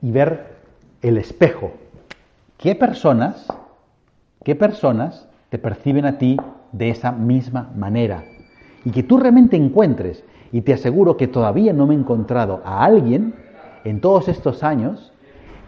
y 0.01 0.09
ver 0.09 0.55
el 1.03 1.19
espejo. 1.19 1.71
¿Qué 2.57 2.73
personas, 2.73 3.45
qué 4.43 4.55
personas 4.55 5.29
te 5.49 5.59
perciben 5.59 6.07
a 6.07 6.17
ti 6.17 6.35
de 6.71 6.89
esa 6.89 7.11
misma 7.11 7.69
manera? 7.75 8.23
Y 8.85 8.89
que 8.89 9.03
tú 9.03 9.19
realmente 9.19 9.55
encuentres, 9.55 10.23
y 10.55 10.61
te 10.61 10.71
aseguro 10.71 11.17
que 11.17 11.27
todavía 11.27 11.73
no 11.73 11.85
me 11.85 11.95
he 11.95 11.97
encontrado 11.97 12.61
a 12.63 12.85
alguien 12.85 13.33
en 13.83 13.99
todos 13.99 14.29
estos 14.29 14.63
años 14.63 15.11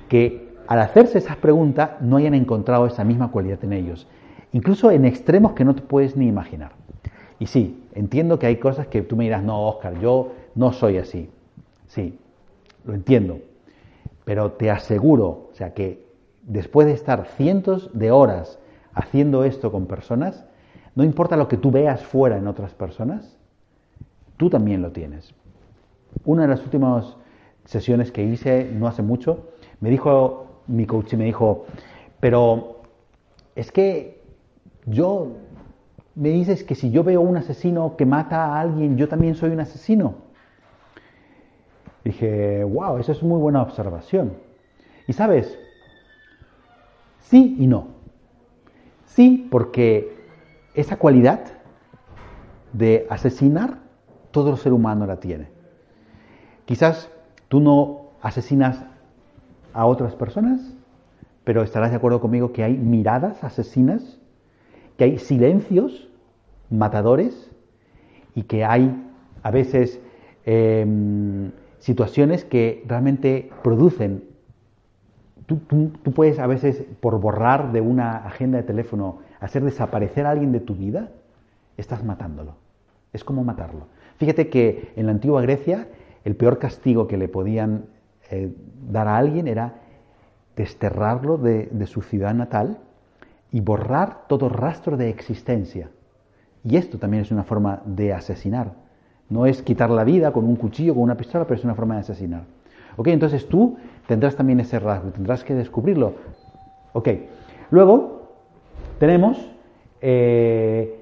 que 0.07 0.47
al 0.65 0.79
hacerse 0.79 1.17
esas 1.17 1.35
preguntas 1.35 1.99
no 1.99 2.15
hayan 2.15 2.33
encontrado 2.33 2.85
esa 2.85 3.03
misma 3.03 3.29
cualidad 3.29 3.61
en 3.65 3.73
ellos, 3.73 4.07
incluso 4.53 4.89
en 4.89 5.03
extremos 5.03 5.51
que 5.51 5.65
no 5.65 5.75
te 5.75 5.81
puedes 5.81 6.15
ni 6.15 6.27
imaginar. 6.27 6.71
Y 7.37 7.47
sí, 7.47 7.83
entiendo 7.95 8.39
que 8.39 8.45
hay 8.45 8.55
cosas 8.55 8.87
que 8.87 9.01
tú 9.01 9.17
me 9.17 9.25
dirás, 9.25 9.43
no, 9.43 9.67
Oscar, 9.67 9.99
yo 9.99 10.31
no 10.55 10.71
soy 10.71 10.99
así. 10.99 11.29
Sí, 11.87 12.17
lo 12.85 12.93
entiendo. 12.93 13.39
Pero 14.23 14.53
te 14.53 14.71
aseguro, 14.71 15.49
o 15.51 15.51
sea, 15.51 15.73
que 15.73 16.05
después 16.43 16.87
de 16.87 16.93
estar 16.93 17.25
cientos 17.35 17.89
de 17.91 18.11
horas 18.11 18.57
haciendo 18.93 19.43
esto 19.43 19.69
con 19.69 19.85
personas, 19.85 20.45
no 20.95 21.03
importa 21.03 21.35
lo 21.35 21.49
que 21.49 21.57
tú 21.57 21.71
veas 21.71 22.01
fuera 22.05 22.37
en 22.37 22.47
otras 22.47 22.73
personas, 22.73 23.36
tú 24.37 24.49
también 24.49 24.81
lo 24.81 24.91
tienes. 24.91 25.33
Una 26.25 26.43
de 26.43 26.47
las 26.47 26.63
últimas 26.63 27.17
sesiones 27.65 28.11
que 28.11 28.23
hice 28.23 28.69
no 28.71 28.87
hace 28.87 29.01
mucho, 29.01 29.49
me 29.81 29.89
dijo 29.89 30.61
mi 30.67 30.85
coach 30.85 31.13
y 31.13 31.17
me 31.17 31.25
dijo, 31.25 31.65
pero 32.19 32.81
es 33.55 33.71
que 33.71 34.21
yo 34.85 35.33
me 36.15 36.29
dices 36.29 36.63
que 36.63 36.75
si 36.75 36.89
yo 36.89 37.03
veo 37.03 37.21
un 37.21 37.37
asesino 37.37 37.95
que 37.95 38.05
mata 38.05 38.45
a 38.45 38.61
alguien, 38.61 38.97
yo 38.97 39.07
también 39.07 39.35
soy 39.35 39.51
un 39.51 39.59
asesino. 39.59 40.15
Dije, 42.03 42.63
wow, 42.63 42.97
esa 42.97 43.11
es 43.11 43.21
muy 43.21 43.39
buena 43.39 43.61
observación. 43.61 44.33
Y 45.07 45.13
sabes, 45.13 45.59
sí 47.19 47.55
y 47.59 47.67
no. 47.67 47.89
Sí, 49.05 49.47
porque 49.51 50.15
esa 50.73 50.97
cualidad 50.97 51.41
de 52.73 53.05
asesinar, 53.09 53.79
todo 54.31 54.51
el 54.51 54.57
ser 54.57 54.73
humano 54.73 55.05
la 55.05 55.19
tiene. 55.19 55.47
Quizás 56.65 57.09
tú 57.47 57.59
no 57.59 58.11
asesinas 58.21 58.83
a 59.73 59.85
otras 59.85 60.15
personas, 60.15 60.75
pero 61.43 61.63
estarás 61.63 61.91
de 61.91 61.97
acuerdo 61.97 62.19
conmigo 62.19 62.51
que 62.51 62.63
hay 62.63 62.75
miradas 62.75 63.43
asesinas, 63.43 64.19
que 64.97 65.05
hay 65.05 65.17
silencios 65.17 66.09
matadores 66.69 67.49
y 68.35 68.43
que 68.43 68.65
hay 68.65 68.93
a 69.43 69.51
veces 69.51 70.01
em, 70.45 71.51
situaciones 71.79 72.43
que 72.43 72.83
realmente 72.87 73.49
producen. 73.63 74.23
Tú, 75.45 75.59
tú, 75.67 76.11
puedes 76.11 76.39
a 76.39 76.47
veces, 76.47 76.83
por 76.99 77.21
borrar 77.21 77.71
de 77.71 77.79
una 77.79 78.17
agenda 78.17 78.57
de 78.57 78.63
teléfono, 78.63 79.19
hacer 79.39 79.63
desaparecer 79.63 80.25
a 80.25 80.31
alguien 80.31 80.51
de 80.51 80.59
tu 80.59 80.75
vida, 80.75 81.11
estás 81.77 82.03
matándolo. 82.03 82.55
Es 83.13 83.23
como 83.23 83.43
matarlo. 83.43 83.87
Fíjate 84.17 84.49
que 84.49 84.93
en 84.95 85.05
la 85.05 85.11
antigua 85.11 85.41
Grecia 85.41 85.87
el 86.23 86.35
peor 86.35 86.59
castigo 86.59 87.07
que 87.07 87.17
le 87.17 87.27
podían 87.27 87.85
eh, 88.29 88.53
dar 88.89 89.07
a 89.07 89.17
alguien 89.17 89.47
era 89.47 89.75
desterrarlo 90.55 91.37
de, 91.37 91.67
de 91.71 91.87
su 91.87 92.01
ciudad 92.01 92.33
natal 92.33 92.79
y 93.51 93.61
borrar 93.61 94.27
todo 94.27 94.49
rastro 94.49 94.97
de 94.97 95.09
existencia. 95.09 95.89
Y 96.63 96.75
esto 96.75 96.97
también 96.97 97.23
es 97.23 97.31
una 97.31 97.43
forma 97.43 97.81
de 97.85 98.13
asesinar. 98.13 98.73
No 99.29 99.45
es 99.45 99.61
quitar 99.61 99.89
la 99.89 100.03
vida 100.03 100.31
con 100.33 100.45
un 100.45 100.55
cuchillo, 100.55 100.93
con 100.93 101.03
una 101.03 101.15
pistola, 101.15 101.45
pero 101.45 101.57
es 101.57 101.63
una 101.63 101.75
forma 101.75 101.95
de 101.95 102.01
asesinar. 102.01 102.43
¿Ok? 102.97 103.07
Entonces 103.07 103.47
tú 103.47 103.77
tendrás 104.07 104.35
también 104.35 104.59
ese 104.59 104.79
rasgo, 104.79 105.11
tendrás 105.11 105.43
que 105.43 105.53
descubrirlo. 105.53 106.15
¿Ok? 106.93 107.09
Luego 107.71 108.31
tenemos 108.99 109.51
eh, 110.01 110.99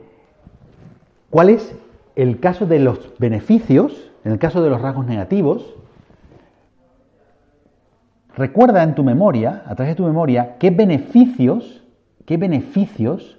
cuál 1.29 1.49
es 1.49 1.75
el 2.15 2.39
caso 2.39 2.65
de 2.65 2.79
los 2.79 3.13
beneficios, 3.19 4.11
en 4.23 4.31
el 4.31 4.39
caso 4.39 4.63
de 4.63 4.69
los 4.69 4.81
rasgos 4.81 5.05
negativos. 5.05 5.75
Recuerda 8.35 8.83
en 8.83 8.95
tu 8.95 9.03
memoria, 9.03 9.63
a 9.65 9.75
través 9.75 9.93
de 9.93 9.95
tu 9.95 10.05
memoria, 10.05 10.57
qué 10.59 10.69
beneficios, 10.69 11.83
qué 12.25 12.37
beneficios 12.37 13.37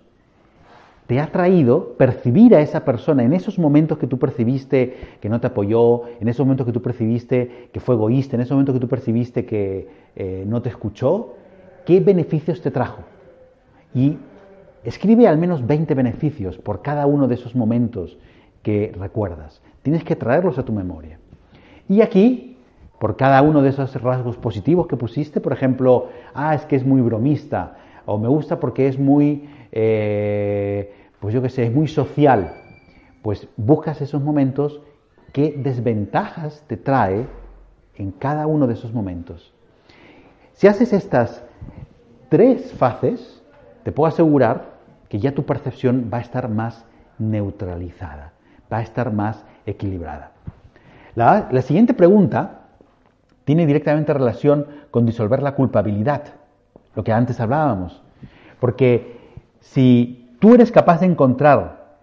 te 1.07 1.20
ha 1.20 1.31
traído 1.31 1.95
percibir 1.97 2.55
a 2.55 2.61
esa 2.61 2.85
persona 2.85 3.22
en 3.22 3.33
esos 3.33 3.59
momentos 3.59 3.99
que 3.99 4.07
tú 4.07 4.18
percibiste 4.18 4.97
que 5.20 5.29
no 5.29 5.41
te 5.41 5.47
apoyó, 5.47 6.03
en 6.20 6.29
esos 6.29 6.45
momentos 6.45 6.66
que 6.66 6.72
tú 6.72 6.83
percibiste 6.83 7.68
que 7.72 7.81
fue 7.81 7.95
egoísta, 7.95 8.37
en 8.37 8.43
esos 8.43 8.53
momentos 8.53 8.74
que 8.74 8.81
tú 8.81 8.89
percibiste 8.89 9.45
que 9.45 9.89
eh, 10.16 10.45
no 10.47 10.62
te 10.62 10.68
escuchó, 10.68 11.35
¿qué 11.85 12.01
beneficios 12.01 12.61
te 12.61 12.70
trajo? 12.70 13.03
Y 13.95 14.16
escribe 14.83 15.29
al 15.29 15.39
menos 15.39 15.66
20 15.66 15.95
beneficios 15.95 16.59
por 16.59 16.83
cada 16.83 17.07
uno 17.07 17.29
de 17.29 17.35
esos 17.37 17.55
momentos 17.55 18.18
que 18.66 18.92
recuerdas. 18.98 19.62
Tienes 19.82 20.02
que 20.02 20.16
traerlos 20.16 20.58
a 20.58 20.64
tu 20.64 20.72
memoria. 20.72 21.20
Y 21.88 22.00
aquí, 22.00 22.58
por 22.98 23.16
cada 23.16 23.40
uno 23.42 23.62
de 23.62 23.68
esos 23.68 23.94
rasgos 24.02 24.36
positivos 24.36 24.88
que 24.88 24.96
pusiste, 24.96 25.40
por 25.40 25.52
ejemplo, 25.52 26.08
ah, 26.34 26.52
es 26.52 26.64
que 26.64 26.74
es 26.74 26.84
muy 26.84 27.00
bromista, 27.00 27.76
o 28.06 28.18
me 28.18 28.26
gusta 28.26 28.58
porque 28.58 28.88
es 28.88 28.98
muy 28.98 29.48
eh, 29.70 30.92
pues 31.20 31.32
yo 31.32 31.42
qué 31.42 31.48
sé, 31.48 31.62
es 31.62 31.72
muy 31.72 31.86
social, 31.86 32.54
pues 33.22 33.46
buscas 33.56 34.00
esos 34.00 34.20
momentos, 34.20 34.80
qué 35.32 35.54
desventajas 35.56 36.64
te 36.66 36.76
trae 36.76 37.28
en 37.94 38.10
cada 38.10 38.48
uno 38.48 38.66
de 38.66 38.74
esos 38.74 38.92
momentos. 38.92 39.54
Si 40.54 40.66
haces 40.66 40.92
estas 40.92 41.44
tres 42.30 42.72
fases, 42.72 43.44
te 43.84 43.92
puedo 43.92 44.08
asegurar 44.08 44.76
que 45.08 45.20
ya 45.20 45.36
tu 45.36 45.44
percepción 45.44 46.10
va 46.12 46.18
a 46.18 46.22
estar 46.22 46.48
más 46.48 46.84
neutralizada, 47.20 48.32
va 48.72 48.78
a 48.78 48.82
estar 48.82 49.12
más 49.12 49.44
equilibrada. 49.66 50.32
La, 51.14 51.48
la 51.50 51.62
siguiente 51.62 51.94
pregunta 51.94 52.60
tiene 53.44 53.66
directamente 53.66 54.12
relación 54.12 54.66
con 54.90 55.06
disolver 55.06 55.42
la 55.42 55.54
culpabilidad, 55.54 56.24
lo 56.94 57.04
que 57.04 57.12
antes 57.12 57.40
hablábamos. 57.40 58.02
Porque 58.60 59.18
si 59.60 60.36
tú 60.40 60.54
eres 60.54 60.72
capaz 60.72 61.00
de 61.00 61.06
encontrar 61.06 61.96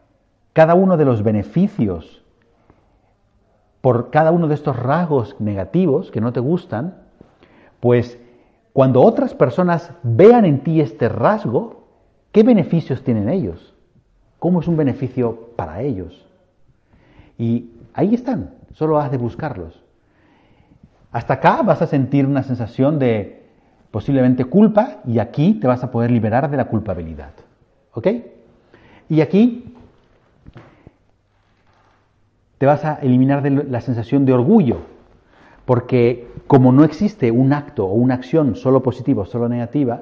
cada 0.53 0.76
uno 0.76 0.97
de 0.97 1.05
los 1.05 1.24
beneficios 1.24 2.24
por 3.82 4.11
cada 4.11 4.32
uno 4.32 4.47
de 4.47 4.55
estos 4.55 4.78
rasgos 4.78 5.36
negativos 5.39 6.09
que 6.11 6.22
no 6.22 6.32
te 6.32 6.39
gustan, 6.39 6.95
pues 7.82 8.18
cuando 8.72 9.01
otras 9.01 9.34
personas 9.34 9.91
vean 10.03 10.45
en 10.45 10.64
ti 10.64 10.80
este 10.80 11.09
rasgo, 11.09 11.84
¿qué 12.32 12.43
beneficios 12.43 13.03
tienen 13.03 13.28
ellos? 13.28 13.76
¿Cómo 14.39 14.61
es 14.61 14.68
un 14.68 14.78
beneficio 14.78 15.49
para 15.57 15.82
ellos? 15.82 16.26
Y 17.38 17.72
ahí 17.94 18.14
están, 18.14 18.52
solo 18.74 19.00
has 19.00 19.12
de 19.12 19.18
buscarlos. 19.18 19.84
Hasta 21.12 21.36
acá 21.36 21.62
vas 21.62 21.82
a 21.82 21.88
sentir 21.88 22.26
una 22.26 22.44
sensación 22.44 23.00
de 23.00 23.44
posiblemente 23.92 24.46
culpa 24.46 25.02
y 25.06 25.20
aquí 25.20 25.54
te 25.54 25.68
vas 25.68 25.84
a 25.84 25.92
poder 25.92 26.10
liberar 26.10 26.50
de 26.50 26.58
la 26.58 26.66
culpabilidad. 26.66 27.34
¿Ok? 27.94 28.08
Y 29.10 29.22
aquí 29.22 29.76
te 32.58 32.66
vas 32.66 32.84
a 32.86 32.96
eliminar 32.96 33.44
de 33.44 33.52
la 33.52 33.82
sensación 33.82 34.26
de 34.26 34.34
orgullo, 34.34 34.78
porque 35.66 36.28
como 36.48 36.72
no 36.72 36.84
existe 36.84 37.30
un 37.30 37.54
acto 37.54 37.86
o 37.86 37.94
una 37.94 38.16
acción 38.16 38.56
solo 38.56 38.82
positiva 38.82 39.24
o 39.24 39.26
solo 39.26 39.48
negativa, 39.50 40.02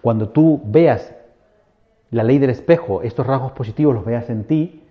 cuando 0.00 0.28
tú 0.28 0.60
veas 0.64 1.14
la 2.10 2.22
ley 2.22 2.38
del 2.38 2.50
espejo, 2.50 3.02
estos 3.02 3.26
rasgos 3.26 3.52
positivos 3.52 3.94
los 3.94 4.04
veas 4.04 4.30
en 4.30 4.44
ti, 4.44 4.83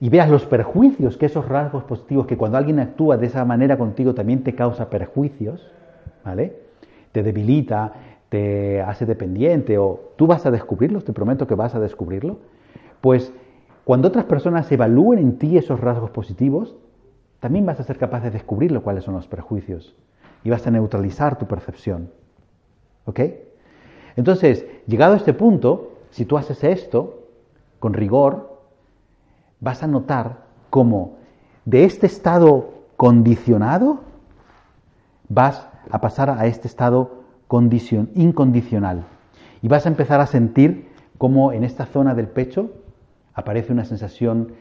y 0.00 0.08
veas 0.08 0.28
los 0.28 0.44
perjuicios 0.46 1.16
que 1.16 1.26
esos 1.26 1.48
rasgos 1.48 1.84
positivos, 1.84 2.26
que 2.26 2.36
cuando 2.36 2.58
alguien 2.58 2.80
actúa 2.80 3.16
de 3.16 3.26
esa 3.26 3.44
manera 3.44 3.78
contigo 3.78 4.14
también 4.14 4.42
te 4.42 4.54
causa 4.54 4.90
perjuicios, 4.90 5.70
¿vale? 6.24 6.56
Te 7.12 7.22
debilita, 7.22 7.92
te 8.28 8.82
hace 8.82 9.06
dependiente 9.06 9.78
o 9.78 10.12
tú 10.16 10.26
vas 10.26 10.44
a 10.46 10.50
descubrirlo, 10.50 11.00
te 11.00 11.12
prometo 11.12 11.46
que 11.46 11.54
vas 11.54 11.74
a 11.74 11.80
descubrirlo, 11.80 12.38
pues 13.00 13.32
cuando 13.84 14.08
otras 14.08 14.24
personas 14.24 14.70
evalúen 14.72 15.18
en 15.18 15.38
ti 15.38 15.56
esos 15.56 15.80
rasgos 15.80 16.10
positivos, 16.10 16.74
también 17.40 17.66
vas 17.66 17.78
a 17.78 17.84
ser 17.84 17.98
capaz 17.98 18.22
de 18.22 18.30
descubrirlo 18.30 18.82
cuáles 18.82 19.04
son 19.04 19.14
los 19.14 19.28
perjuicios 19.28 19.94
y 20.42 20.50
vas 20.50 20.66
a 20.66 20.70
neutralizar 20.70 21.38
tu 21.38 21.46
percepción. 21.46 22.10
¿Ok? 23.04 23.20
Entonces, 24.16 24.66
llegado 24.86 25.14
a 25.14 25.16
este 25.18 25.34
punto, 25.34 25.92
si 26.10 26.24
tú 26.24 26.38
haces 26.38 26.64
esto 26.64 27.26
con 27.78 27.92
rigor, 27.92 28.53
vas 29.64 29.82
a 29.82 29.86
notar 29.86 30.44
cómo 30.70 31.16
de 31.64 31.84
este 31.84 32.06
estado 32.06 32.74
condicionado 32.96 34.00
vas 35.28 35.66
a 35.90 36.00
pasar 36.00 36.30
a 36.30 36.46
este 36.46 36.68
estado 36.68 37.24
incondicional. 38.14 39.04
Y 39.62 39.68
vas 39.68 39.86
a 39.86 39.88
empezar 39.88 40.20
a 40.20 40.26
sentir 40.26 40.88
cómo 41.18 41.52
en 41.52 41.64
esta 41.64 41.86
zona 41.86 42.14
del 42.14 42.28
pecho 42.28 42.72
aparece 43.32 43.72
una 43.72 43.84
sensación 43.84 44.52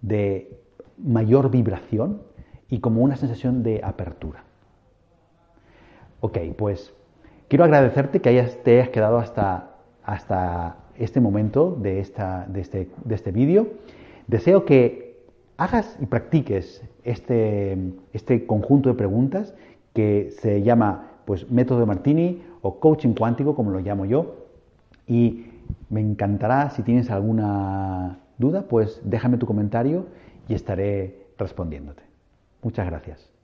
de 0.00 0.58
mayor 0.96 1.50
vibración 1.50 2.22
y 2.68 2.80
como 2.80 3.02
una 3.02 3.16
sensación 3.16 3.62
de 3.62 3.80
apertura. 3.84 4.44
Ok, 6.20 6.38
pues 6.56 6.92
quiero 7.48 7.64
agradecerte 7.64 8.20
que 8.20 8.30
hayas, 8.30 8.56
te 8.64 8.80
hayas 8.80 8.88
quedado 8.88 9.18
hasta, 9.18 9.76
hasta 10.02 10.76
este 10.96 11.20
momento 11.20 11.76
de, 11.80 12.00
esta, 12.00 12.46
de 12.48 12.60
este, 12.60 12.90
de 13.04 13.14
este 13.14 13.30
vídeo. 13.30 13.68
Deseo 14.28 14.64
que 14.66 15.24
hagas 15.56 15.96
y 16.00 16.06
practiques 16.06 16.82
este, 17.02 17.76
este 18.12 18.46
conjunto 18.46 18.90
de 18.90 18.94
preguntas 18.94 19.54
que 19.94 20.30
se 20.30 20.62
llama 20.62 21.12
pues, 21.24 21.50
método 21.50 21.80
de 21.80 21.86
Martini 21.86 22.42
o 22.60 22.78
coaching 22.78 23.14
cuántico, 23.14 23.54
como 23.54 23.70
lo 23.70 23.80
llamo 23.80 24.04
yo. 24.04 24.46
Y 25.06 25.46
me 25.88 26.00
encantará, 26.00 26.70
si 26.70 26.82
tienes 26.82 27.10
alguna 27.10 28.20
duda, 28.36 28.66
pues 28.68 29.00
déjame 29.02 29.38
tu 29.38 29.46
comentario 29.46 30.06
y 30.46 30.54
estaré 30.54 31.26
respondiéndote. 31.38 32.02
Muchas 32.62 32.86
gracias. 32.86 33.37